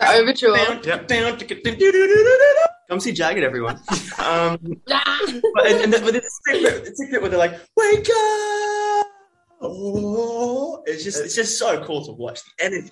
The 0.00 0.10
overture. 0.10 0.50
Come 2.88 2.98
see 2.98 3.12
Jagged, 3.12 3.44
everyone. 3.44 3.76
Um, 4.18 4.58
but, 4.86 5.66
and, 5.66 5.84
and 5.84 5.92
the, 5.92 6.00
but 6.00 6.16
it's 6.16 6.26
a 6.26 6.30
secret, 6.52 6.74
it's 6.86 6.90
a 6.90 7.04
secret 7.04 7.22
where 7.22 7.30
they're 7.30 7.38
like, 7.38 7.58
"Wake 7.76 8.08
up!" 8.10 9.06
Oh, 9.60 10.82
it's 10.86 11.04
just 11.04 11.24
it's 11.24 11.36
just 11.36 11.56
so 11.58 11.82
cool 11.84 12.04
to 12.04 12.12
watch 12.12 12.40
the 12.58 12.64
energy. 12.64 12.90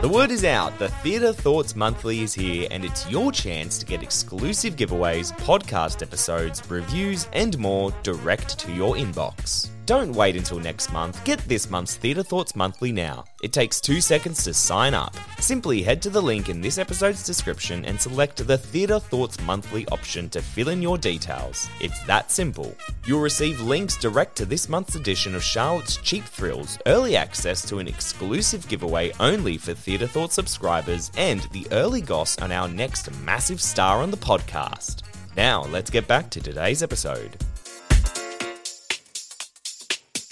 The 0.00 0.08
word 0.08 0.30
is 0.30 0.44
out. 0.44 0.78
The 0.78 0.88
Theatre 0.88 1.32
Thoughts 1.32 1.76
Monthly 1.76 2.20
is 2.20 2.32
here, 2.32 2.66
and 2.70 2.84
it's 2.84 3.08
your 3.10 3.30
chance 3.30 3.78
to 3.78 3.84
get 3.84 4.02
exclusive 4.02 4.74
giveaways, 4.74 5.36
podcast 5.40 6.00
episodes, 6.02 6.62
reviews, 6.70 7.28
and 7.32 7.58
more 7.58 7.92
direct 8.02 8.58
to 8.60 8.72
your 8.72 8.94
inbox. 8.94 9.68
Don't 9.88 10.12
wait 10.12 10.36
until 10.36 10.60
next 10.60 10.92
month. 10.92 11.24
Get 11.24 11.38
this 11.48 11.70
month's 11.70 11.96
Theatre 11.96 12.22
Thoughts 12.22 12.54
Monthly 12.54 12.92
now. 12.92 13.24
It 13.42 13.54
takes 13.54 13.80
two 13.80 14.02
seconds 14.02 14.44
to 14.44 14.52
sign 14.52 14.92
up. 14.92 15.16
Simply 15.40 15.80
head 15.80 16.02
to 16.02 16.10
the 16.10 16.20
link 16.20 16.50
in 16.50 16.60
this 16.60 16.76
episode's 16.76 17.24
description 17.24 17.86
and 17.86 17.98
select 17.98 18.46
the 18.46 18.58
Theatre 18.58 19.00
Thoughts 19.00 19.40
Monthly 19.40 19.88
option 19.88 20.28
to 20.28 20.42
fill 20.42 20.68
in 20.68 20.82
your 20.82 20.98
details. 20.98 21.70
It's 21.80 22.02
that 22.02 22.30
simple. 22.30 22.76
You'll 23.06 23.22
receive 23.22 23.62
links 23.62 23.96
direct 23.96 24.36
to 24.36 24.44
this 24.44 24.68
month's 24.68 24.94
edition 24.94 25.34
of 25.34 25.42
Charlotte's 25.42 25.96
Cheap 25.96 26.24
Thrills, 26.24 26.78
early 26.84 27.16
access 27.16 27.66
to 27.70 27.78
an 27.78 27.88
exclusive 27.88 28.68
giveaway 28.68 29.12
only 29.20 29.56
for 29.56 29.72
Theatre 29.72 30.06
Thoughts 30.06 30.34
subscribers, 30.34 31.10
and 31.16 31.40
the 31.52 31.66
early 31.72 32.02
goss 32.02 32.36
on 32.42 32.52
our 32.52 32.68
next 32.68 33.10
massive 33.22 33.62
star 33.62 34.02
on 34.02 34.10
the 34.10 34.18
podcast. 34.18 35.04
Now, 35.34 35.64
let's 35.64 35.88
get 35.88 36.06
back 36.06 36.28
to 36.28 36.42
today's 36.42 36.82
episode. 36.82 37.38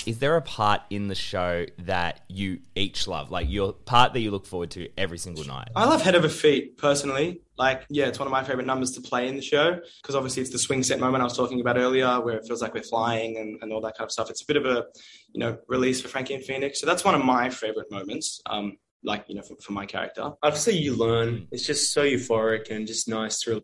Is 0.06 0.20
there 0.20 0.36
a 0.36 0.42
part 0.42 0.82
in 0.88 1.08
the 1.08 1.16
show 1.16 1.66
that 1.80 2.20
you 2.28 2.60
each 2.76 3.08
love? 3.08 3.32
Like 3.32 3.50
your 3.50 3.72
part 3.72 4.12
that 4.12 4.20
you 4.20 4.30
look 4.30 4.46
forward 4.46 4.70
to 4.72 4.88
every 4.96 5.18
single 5.18 5.44
night? 5.44 5.68
I 5.74 5.84
love 5.84 6.00
Head 6.00 6.14
Over 6.14 6.28
Feet 6.28 6.78
personally. 6.78 7.42
Like, 7.58 7.84
yeah, 7.90 8.06
it's 8.06 8.20
one 8.20 8.28
of 8.28 8.32
my 8.32 8.44
favorite 8.44 8.66
numbers 8.66 8.92
to 8.92 9.00
play 9.00 9.26
in 9.26 9.34
the 9.34 9.42
show 9.42 9.80
because 10.00 10.14
obviously 10.14 10.42
it's 10.42 10.52
the 10.52 10.60
swing 10.60 10.84
set 10.84 11.00
moment 11.00 11.22
I 11.22 11.24
was 11.24 11.36
talking 11.36 11.60
about 11.60 11.76
earlier 11.76 12.20
where 12.20 12.36
it 12.36 12.46
feels 12.46 12.62
like 12.62 12.72
we're 12.72 12.84
flying 12.84 13.36
and, 13.38 13.58
and 13.62 13.72
all 13.72 13.80
that 13.80 13.96
kind 13.98 14.06
of 14.06 14.12
stuff. 14.12 14.30
It's 14.30 14.42
a 14.42 14.46
bit 14.46 14.56
of 14.56 14.64
a, 14.64 14.84
you 15.32 15.40
know, 15.40 15.58
release 15.66 16.00
for 16.00 16.06
Frankie 16.06 16.34
and 16.34 16.44
Phoenix. 16.44 16.80
So 16.80 16.86
that's 16.86 17.04
one 17.04 17.16
of 17.16 17.24
my 17.24 17.50
favorite 17.50 17.90
moments. 17.90 18.40
Um, 18.46 18.76
like, 19.02 19.24
you 19.28 19.34
know, 19.34 19.42
for, 19.42 19.56
for 19.60 19.72
my 19.72 19.86
character. 19.86 20.32
I'd 20.42 20.56
say 20.56 20.72
you 20.72 20.94
learn. 20.94 21.48
It's 21.50 21.66
just 21.66 21.92
so 21.92 22.04
euphoric 22.04 22.70
and 22.70 22.86
just 22.86 23.08
nice 23.08 23.40
to 23.40 23.62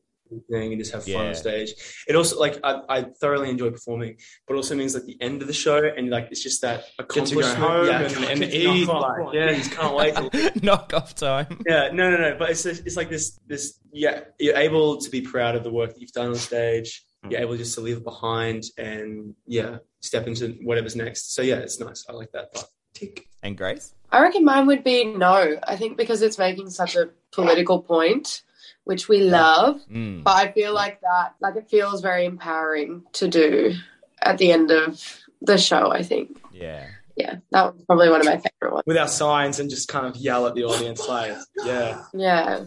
thing 0.50 0.72
and 0.72 0.80
just 0.80 0.92
have 0.92 1.02
fun 1.04 1.12
Yeah. 1.12 1.28
on 1.28 1.34
stage. 1.34 1.70
It 2.08 2.16
also 2.16 2.38
like 2.38 2.58
I, 2.64 2.80
I 2.88 3.02
thoroughly 3.20 3.50
enjoy 3.50 3.70
performing, 3.70 4.16
but 4.46 4.56
also 4.56 4.74
means 4.74 4.94
like 4.94 5.04
the 5.04 5.16
end 5.20 5.42
of 5.42 5.48
the 5.48 5.54
show 5.54 5.78
and 5.84 6.10
like 6.10 6.28
it's 6.30 6.42
just 6.42 6.62
that 6.62 6.84
Get 6.98 7.26
to 7.26 7.34
go 7.34 7.40
accomplishment. 7.40 7.58
home 7.58 7.86
yeah, 7.86 8.00
and- 8.02 8.24
and 8.24 8.40
get 8.40 8.50
to 8.50 8.56
eat, 8.56 8.86
knock 8.86 8.94
off. 8.96 9.02
like, 9.02 9.16
Come 9.18 9.26
on, 9.26 9.34
yeah. 9.34 9.52
geez, 9.54 9.68
can't 9.68 9.94
wait. 9.96 10.14
To, 10.16 10.52
Knock 10.64 10.94
off 10.94 11.14
time. 11.14 11.60
yeah, 11.66 11.90
no, 11.92 12.10
no, 12.10 12.16
no. 12.16 12.36
But 12.38 12.50
it's 12.50 12.64
it's 12.66 12.96
like 12.96 13.08
this 13.10 13.38
this 13.46 13.78
yeah. 13.92 14.20
You're 14.38 14.56
able 14.56 14.98
to 14.98 15.10
be 15.10 15.20
proud 15.20 15.54
of 15.56 15.64
the 15.64 15.70
work 15.72 15.92
that 15.94 16.00
you've 16.00 16.12
done 16.12 16.28
on 16.28 16.34
stage. 16.36 17.04
Mm. 17.24 17.30
You're 17.32 17.40
able 17.40 17.56
just 17.56 17.74
to 17.76 17.80
leave 17.80 17.98
it 17.98 18.04
behind 18.04 18.64
and 18.78 19.34
yeah, 19.46 19.78
step 20.00 20.26
into 20.26 20.56
whatever's 20.62 20.96
next. 20.96 21.34
So 21.34 21.42
yeah, 21.42 21.56
it's 21.56 21.78
nice. 21.80 22.04
I 22.08 22.12
like 22.12 22.32
that 22.32 22.52
part. 22.52 22.66
Tick. 22.94 23.26
And 23.42 23.56
Grace? 23.56 23.94
I 24.10 24.20
reckon 24.20 24.44
mine 24.44 24.66
would 24.66 24.84
be 24.84 25.04
no. 25.04 25.56
I 25.66 25.76
think 25.76 25.96
because 25.96 26.20
it's 26.22 26.38
making 26.38 26.68
such 26.70 26.96
a 26.96 27.10
political 27.32 27.80
point, 27.80 28.42
which 28.84 29.08
we 29.08 29.20
love. 29.22 29.80
Mm. 29.90 30.22
But 30.24 30.36
I 30.36 30.52
feel 30.52 30.74
like 30.74 31.00
that, 31.02 31.34
like 31.40 31.56
it 31.56 31.68
feels 31.70 32.00
very 32.00 32.24
empowering 32.24 33.02
to 33.14 33.28
do 33.28 33.74
at 34.20 34.38
the 34.38 34.52
end 34.52 34.70
of 34.70 35.00
the 35.40 35.58
show. 35.58 35.90
I 35.92 36.02
think, 36.02 36.40
Yeah. 36.52 36.86
yeah, 37.16 37.36
that 37.50 37.74
was 37.74 37.84
probably 37.84 38.08
one 38.10 38.20
of 38.20 38.26
my 38.26 38.36
favorite 38.38 38.72
ones. 38.74 38.82
With 38.86 38.96
our 38.96 39.08
signs 39.08 39.58
and 39.60 39.68
just 39.70 39.88
kind 39.88 40.06
of 40.06 40.16
yell 40.16 40.46
at 40.46 40.54
the 40.54 40.64
audience, 40.64 41.08
like, 41.08 41.36
yeah. 41.64 42.02
Yeah, 42.12 42.64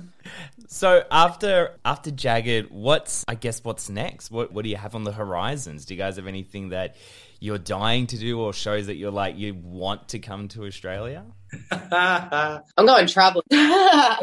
So 0.68 1.04
after 1.12 1.78
after 1.86 2.12
Jagged, 2.12 2.70
what's 2.72 3.24
I 3.28 3.36
guess 3.36 3.64
what's 3.64 3.90
next? 3.90 4.32
What 4.32 4.52
what 4.52 4.64
do 4.64 4.70
you 4.70 4.78
have 4.78 4.96
on 4.96 5.04
the 5.04 5.12
horizons? 5.12 5.86
Do 5.86 5.94
you 5.94 5.98
guys 5.98 6.16
have 6.18 6.28
anything 6.28 6.70
that 6.70 6.96
you're 7.40 7.58
dying 7.58 8.08
to 8.08 8.18
do 8.18 8.40
or 8.40 8.54
shows 8.54 8.88
that 8.88 8.96
you're 8.96 9.12
like 9.12 9.38
you 9.38 9.54
want 9.56 10.10
to 10.10 10.20
come 10.20 10.48
to 10.50 10.66
Australia? 10.66 11.24
I'm 11.72 12.62
going 12.86 13.08
traveling. 13.08 13.44
No, 13.52 14.18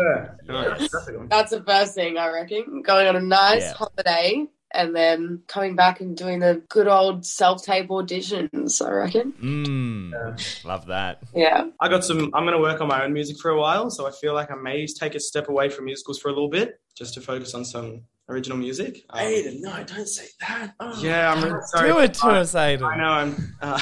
that's 0.48 0.94
a 0.94 0.98
good 1.07 1.16
one. 1.16 1.29
That's 1.29 1.51
the 1.51 1.62
first 1.62 1.94
thing 1.94 2.18
I 2.18 2.29
reckon. 2.31 2.83
Going 2.83 3.07
on 3.07 3.16
a 3.16 3.20
nice 3.20 3.62
Yeah. 3.62 3.72
holiday 3.75 4.46
and 4.75 4.96
then 4.96 5.42
coming 5.48 5.77
back 5.77 6.01
and 6.01 6.16
doing 6.16 6.40
the 6.40 6.62
good 6.68 6.88
old 6.88 7.25
self 7.27 7.62
tape 7.62 7.88
auditions. 7.88 8.85
I 8.85 8.90
reckon. 8.90 9.33
Mm. 9.42 10.64
Love 10.64 10.87
that. 10.87 11.22
Yeah. 11.35 11.66
I 11.81 11.88
got 11.88 12.05
some. 12.05 12.31
I'm 12.35 12.44
going 12.44 12.57
to 12.57 12.59
work 12.61 12.81
on 12.81 12.88
my 12.88 13.05
own 13.05 13.12
music 13.12 13.38
for 13.38 13.51
a 13.51 13.59
while, 13.59 13.90
so 13.90 14.07
I 14.07 14.11
feel 14.11 14.35
like 14.35 14.51
I 14.51 14.55
may 14.57 14.87
take 14.87 15.14
a 15.14 15.20
step 15.20 15.48
away 15.48 15.68
from 15.68 15.85
musicals 15.87 16.18
for 16.18 16.29
a 16.29 16.33
little 16.33 16.48
bit, 16.51 16.81
just 16.96 17.14
to 17.14 17.20
focus 17.20 17.55
on 17.55 17.64
some 17.64 18.03
original 18.32 18.58
music. 18.58 19.04
Um, 19.10 19.20
Aydan, 19.20 19.60
no, 19.60 19.84
don't 19.84 20.06
say 20.08 20.26
that. 20.40 20.74
Oh. 20.80 20.98
yeah, 21.02 21.32
I'm 21.32 21.42
really 21.44 21.60
sorry. 21.66 21.88
Do 21.92 21.98
it 22.00 22.14
to 22.14 22.26
I- 22.26 22.38
us, 22.38 22.54
Aydan. 22.54 22.82
I 22.82 22.96
know. 22.96 23.04
I'm 23.04 23.56
uh, 23.62 23.80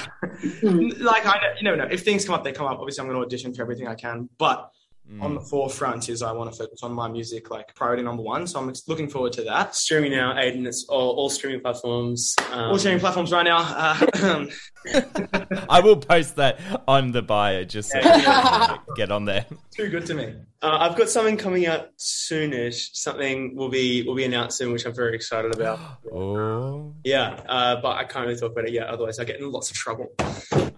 like 0.98 1.26
I 1.26 1.34
know, 1.38 1.54
you 1.56 1.62
never 1.64 1.76
know. 1.76 1.88
If 1.90 2.02
things 2.04 2.24
come 2.24 2.34
up, 2.34 2.44
they 2.44 2.52
come 2.52 2.66
up. 2.66 2.78
Obviously, 2.78 3.02
I'm 3.02 3.08
going 3.08 3.20
to 3.20 3.24
audition 3.24 3.54
for 3.54 3.62
everything 3.62 3.88
I 3.88 3.94
can, 3.94 4.28
but 4.38 4.70
on 5.20 5.34
the 5.34 5.40
forefront 5.40 6.08
is 6.08 6.22
I 6.22 6.30
want 6.30 6.52
to 6.52 6.56
focus 6.56 6.84
on 6.84 6.92
my 6.92 7.08
music, 7.08 7.50
like 7.50 7.74
priority 7.74 8.00
number 8.04 8.22
one. 8.22 8.46
So 8.46 8.60
I'm 8.60 8.68
ex- 8.68 8.86
looking 8.86 9.08
forward 9.08 9.32
to 9.32 9.42
that. 9.42 9.74
Streaming 9.74 10.12
now, 10.12 10.34
Aydan. 10.34 10.64
It's 10.68 10.84
all, 10.88 11.10
all 11.16 11.28
streaming 11.28 11.60
platforms. 11.62 12.36
Um, 12.52 12.70
All 12.70 12.78
streaming 12.78 13.00
platforms 13.00 13.32
right 13.32 13.42
now. 13.42 13.58
Uh, 13.58 14.46
I 15.69 15.81
will 15.81 15.97
post 15.97 16.37
that 16.37 16.59
on 16.88 17.12
the 17.12 17.23
bio 17.23 17.64
just 17.64 17.90
so 17.90 17.99
you 17.99 18.79
get 18.97 19.11
on 19.11 19.25
there. 19.27 19.47
too 19.71 19.88
good 19.88 20.07
to 20.07 20.14
me. 20.14 20.35
Uh, 20.62 20.77
I've 20.81 20.97
got 20.97 21.09
something 21.09 21.37
coming 21.38 21.66
out 21.66 21.97
soonish. 21.99 22.90
Something 22.95 23.57
will 23.57 23.71
be 23.71 24.03
will 24.03 24.14
be 24.14 24.25
announced 24.25 24.59
soon, 24.59 24.73
which 24.73 24.85
I'm 24.85 24.95
very 24.95 25.14
excited 25.14 25.55
about. 25.55 25.79
Oh. 26.12 26.95
Yeah, 27.05 27.40
uh, 27.49 27.81
but 27.81 27.97
I 27.97 28.05
can't 28.05 28.27
really 28.27 28.38
talk 28.38 28.53
about 28.53 28.64
it 28.66 28.73
yet. 28.73 28.88
Otherwise, 28.88 29.19
I 29.19 29.25
get 29.25 29.38
in 29.40 29.51
lots 29.51 29.71
of 29.71 29.77
trouble. 29.77 30.09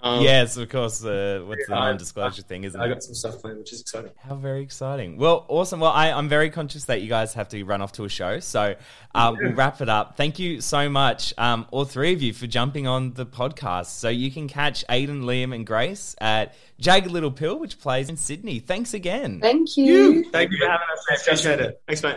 Um, 0.03 0.23
yes, 0.23 0.57
of 0.57 0.69
course. 0.69 1.05
Uh, 1.05 1.43
what's 1.47 1.67
the 1.67 1.73
Yeah, 1.75 1.79
I- 1.81 1.89
non-disclosure 1.89 2.43
thing, 2.43 2.65
isn't 2.65 2.81
I 2.81 2.87
it? 2.87 2.89
got 2.91 3.03
some 3.03 3.15
stuff 3.15 3.41
planned, 3.41 3.59
which 3.59 3.73
is 3.73 3.81
exciting. 3.81 4.11
How 4.19 4.35
very 4.37 4.63
exciting. 4.63 5.17
Well, 5.17 5.47
awesome. 5.49 5.81
Well, 5.81 5.91
I, 5.91 6.11
I'm 6.13 6.29
very 6.29 6.51
conscious 6.51 6.85
that 6.85 7.01
you 7.03 7.09
guys 7.09 7.35
have 7.35 7.49
to 7.51 7.63
run 7.65 7.81
off 7.83 7.93
to 7.93 8.05
a 8.05 8.09
show. 8.09 8.39
So 8.41 8.75
uh, 9.15 9.35
we'll 9.41 9.53
wrap 9.55 9.81
it 9.81 9.89
up. 9.89 10.17
Thank 10.17 10.39
you 10.39 10.61
so 10.61 10.89
much, 10.89 11.33
um, 11.39 11.67
all 11.71 11.85
three 11.85 12.13
of 12.13 12.23
you, 12.23 12.33
for 12.33 12.47
jumping 12.47 12.87
on 12.87 13.15
the 13.15 13.27
podcast. 13.27 13.87
So 13.93 14.09
you 14.09 14.31
can 14.31 14.49
catch 14.49 14.87
Aydan, 14.89 15.23
Liam, 15.23 15.55
and 15.55 15.67
Grace 15.67 16.17
at 16.21 16.55
Jagged 16.79 17.11
Little 17.11 17.31
Pill, 17.31 17.59
which 17.59 17.79
plays 17.79 18.09
in 18.09 18.17
Sydney. 18.17 18.59
Thanks 18.59 18.95
again. 18.95 19.41
Thank 19.41 19.77
you. 19.77 20.31
Thank 20.31 20.51
you 20.51 20.59
for 20.59 20.67
having 20.67 20.87
us. 20.93 21.07
I 21.11 21.15
appreciate 21.15 21.61
it. 21.61 21.83
Thanks, 21.87 22.03
mate. 22.03 22.17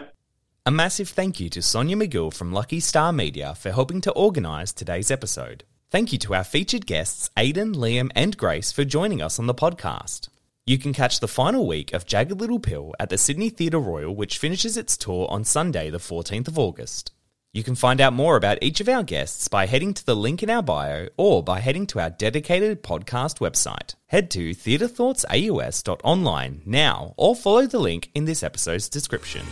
A 0.66 0.72
massive 0.72 1.10
thank 1.10 1.40
you 1.40 1.50
to 1.50 1.62
Sonia 1.62 1.96
McGill 1.96 2.34
from 2.34 2.52
Lucky 2.52 2.80
Star 2.80 3.14
Media 3.14 3.54
for 3.54 3.72
helping 3.72 4.02
to 4.02 4.12
organise 4.14 4.74
today's 4.74 5.12
episode. 5.12 5.64
Thank 5.92 6.12
you 6.12 6.18
to 6.20 6.34
our 6.34 6.44
featured 6.44 6.88
guests, 6.88 7.30
Aydan, 7.38 7.76
Liam, 7.76 8.10
and 8.16 8.36
Grace, 8.36 8.72
for 8.72 8.84
joining 8.84 9.22
us 9.22 9.38
on 9.38 9.46
the 9.46 9.54
podcast. 9.54 10.30
You 10.66 10.80
can 10.80 10.94
catch 10.94 11.20
the 11.20 11.28
final 11.28 11.68
week 11.68 11.94
of 11.94 12.08
Jagged 12.08 12.40
Little 12.40 12.60
Pill 12.60 12.96
at 13.00 13.10
the 13.10 13.20
Sydney 13.20 13.52
Theatre 13.52 13.78
Royal, 13.78 14.16
which 14.16 14.40
finishes 14.40 14.76
its 14.76 14.98
tour 14.98 15.28
on 15.30 15.44
Sunday, 15.44 15.92
the 15.92 16.00
14th 16.00 16.48
of 16.48 16.58
August. 16.58 17.12
You 17.56 17.64
can 17.64 17.76
find 17.76 18.02
out 18.02 18.12
more 18.12 18.36
about 18.36 18.58
each 18.62 18.82
of 18.82 18.90
our 18.90 19.02
guests 19.02 19.48
by 19.48 19.66
heading 19.66 19.94
to 19.94 20.06
the 20.06 20.14
link 20.14 20.44
in 20.44 20.50
our 20.50 20.62
bio 20.62 21.08
or 21.16 21.42
by 21.42 21.62
heading 21.62 21.88
to 21.88 22.02
our 22.02 22.10
dedicated 22.10 22.84
podcast 22.84 23.40
website. 23.40 23.96
Head 24.08 24.30
to 24.32 24.50
theatrethoughtsaus.online 24.50 26.64
now 26.66 27.14
or 27.16 27.34
follow 27.34 27.66
the 27.66 27.80
link 27.80 28.12
in 28.14 28.26
this 28.26 28.44
episode's 28.44 28.90
description. 28.90 29.46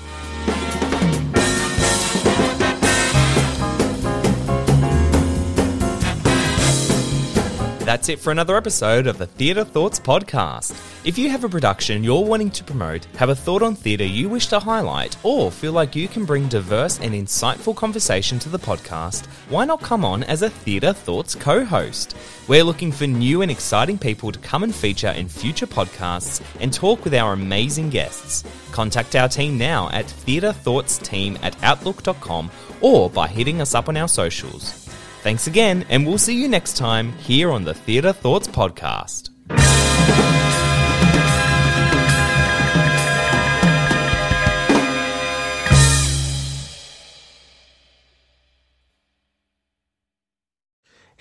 That's 7.84 8.08
it 8.08 8.20
for 8.20 8.32
another 8.32 8.56
episode 8.56 9.08
of 9.08 9.18
the 9.18 9.26
Theatre 9.28 9.66
Thoughts 9.66 10.00
Podcast. 10.00 10.72
If 11.06 11.18
you 11.18 11.30
have 11.30 11.44
a 11.44 11.50
production 11.50 12.02
you're 12.02 12.24
wanting 12.24 12.50
to 12.52 12.64
promote, 12.64 13.04
have 13.18 13.28
a 13.28 13.36
thought 13.36 13.62
on 13.62 13.76
theatre 13.76 14.06
you 14.06 14.30
wish 14.30 14.48
to 14.48 14.60
highlight, 14.60 15.18
or 15.22 15.52
feel 15.52 15.74
like 15.74 15.94
you 15.94 16.08
can 16.08 16.24
bring 16.24 16.48
diverse 16.48 16.98
and 17.02 17.14
insightful 17.14 17.76
conversation 17.76 18.40
to 18.40 18.48
the 18.48 18.58
podcast, 18.58 19.26
why 19.50 19.66
not 19.66 19.82
come 19.82 20.06
on 20.06 20.24
as 20.24 20.44
a 20.44 20.50
Theatre 20.50 20.94
Thoughts 20.94 21.36
co 21.36 21.66
host? 21.66 22.16
We're 22.48 22.64
looking 22.64 22.94
for 22.94 23.06
new 23.06 23.42
and 23.42 23.52
exciting 23.52 23.98
people 23.98 24.32
to 24.32 24.40
come 24.40 24.64
and 24.64 24.74
feature 24.74 25.12
in 25.12 25.28
future 25.28 25.68
podcasts 25.68 26.42
and 26.62 26.74
talk 26.74 27.04
with 27.04 27.14
our 27.14 27.34
amazing 27.34 27.90
guests. 27.90 28.46
Contact 28.72 29.14
our 29.18 29.28
team 29.28 29.58
now 29.58 29.90
at 29.90 30.06
theatrethoughtsteam 30.06 31.38
at 31.44 31.62
outlook.com 31.62 32.50
or 32.80 33.10
by 33.10 33.28
hitting 33.28 33.60
us 33.60 33.76
up 33.76 33.90
on 33.90 33.98
our 33.98 34.08
socials. 34.08 34.83
Thanks 35.24 35.48
again, 35.48 35.86
and 35.88 36.06
we'll 36.06 36.18
see 36.18 36.36
you 36.36 36.50
next 36.50 36.76
time 36.76 37.14
here 37.14 37.50
on 37.50 37.64
the 37.64 37.74
Theatre 37.74 38.12
Thoughts 38.12 38.50
Podcast. 38.50 39.30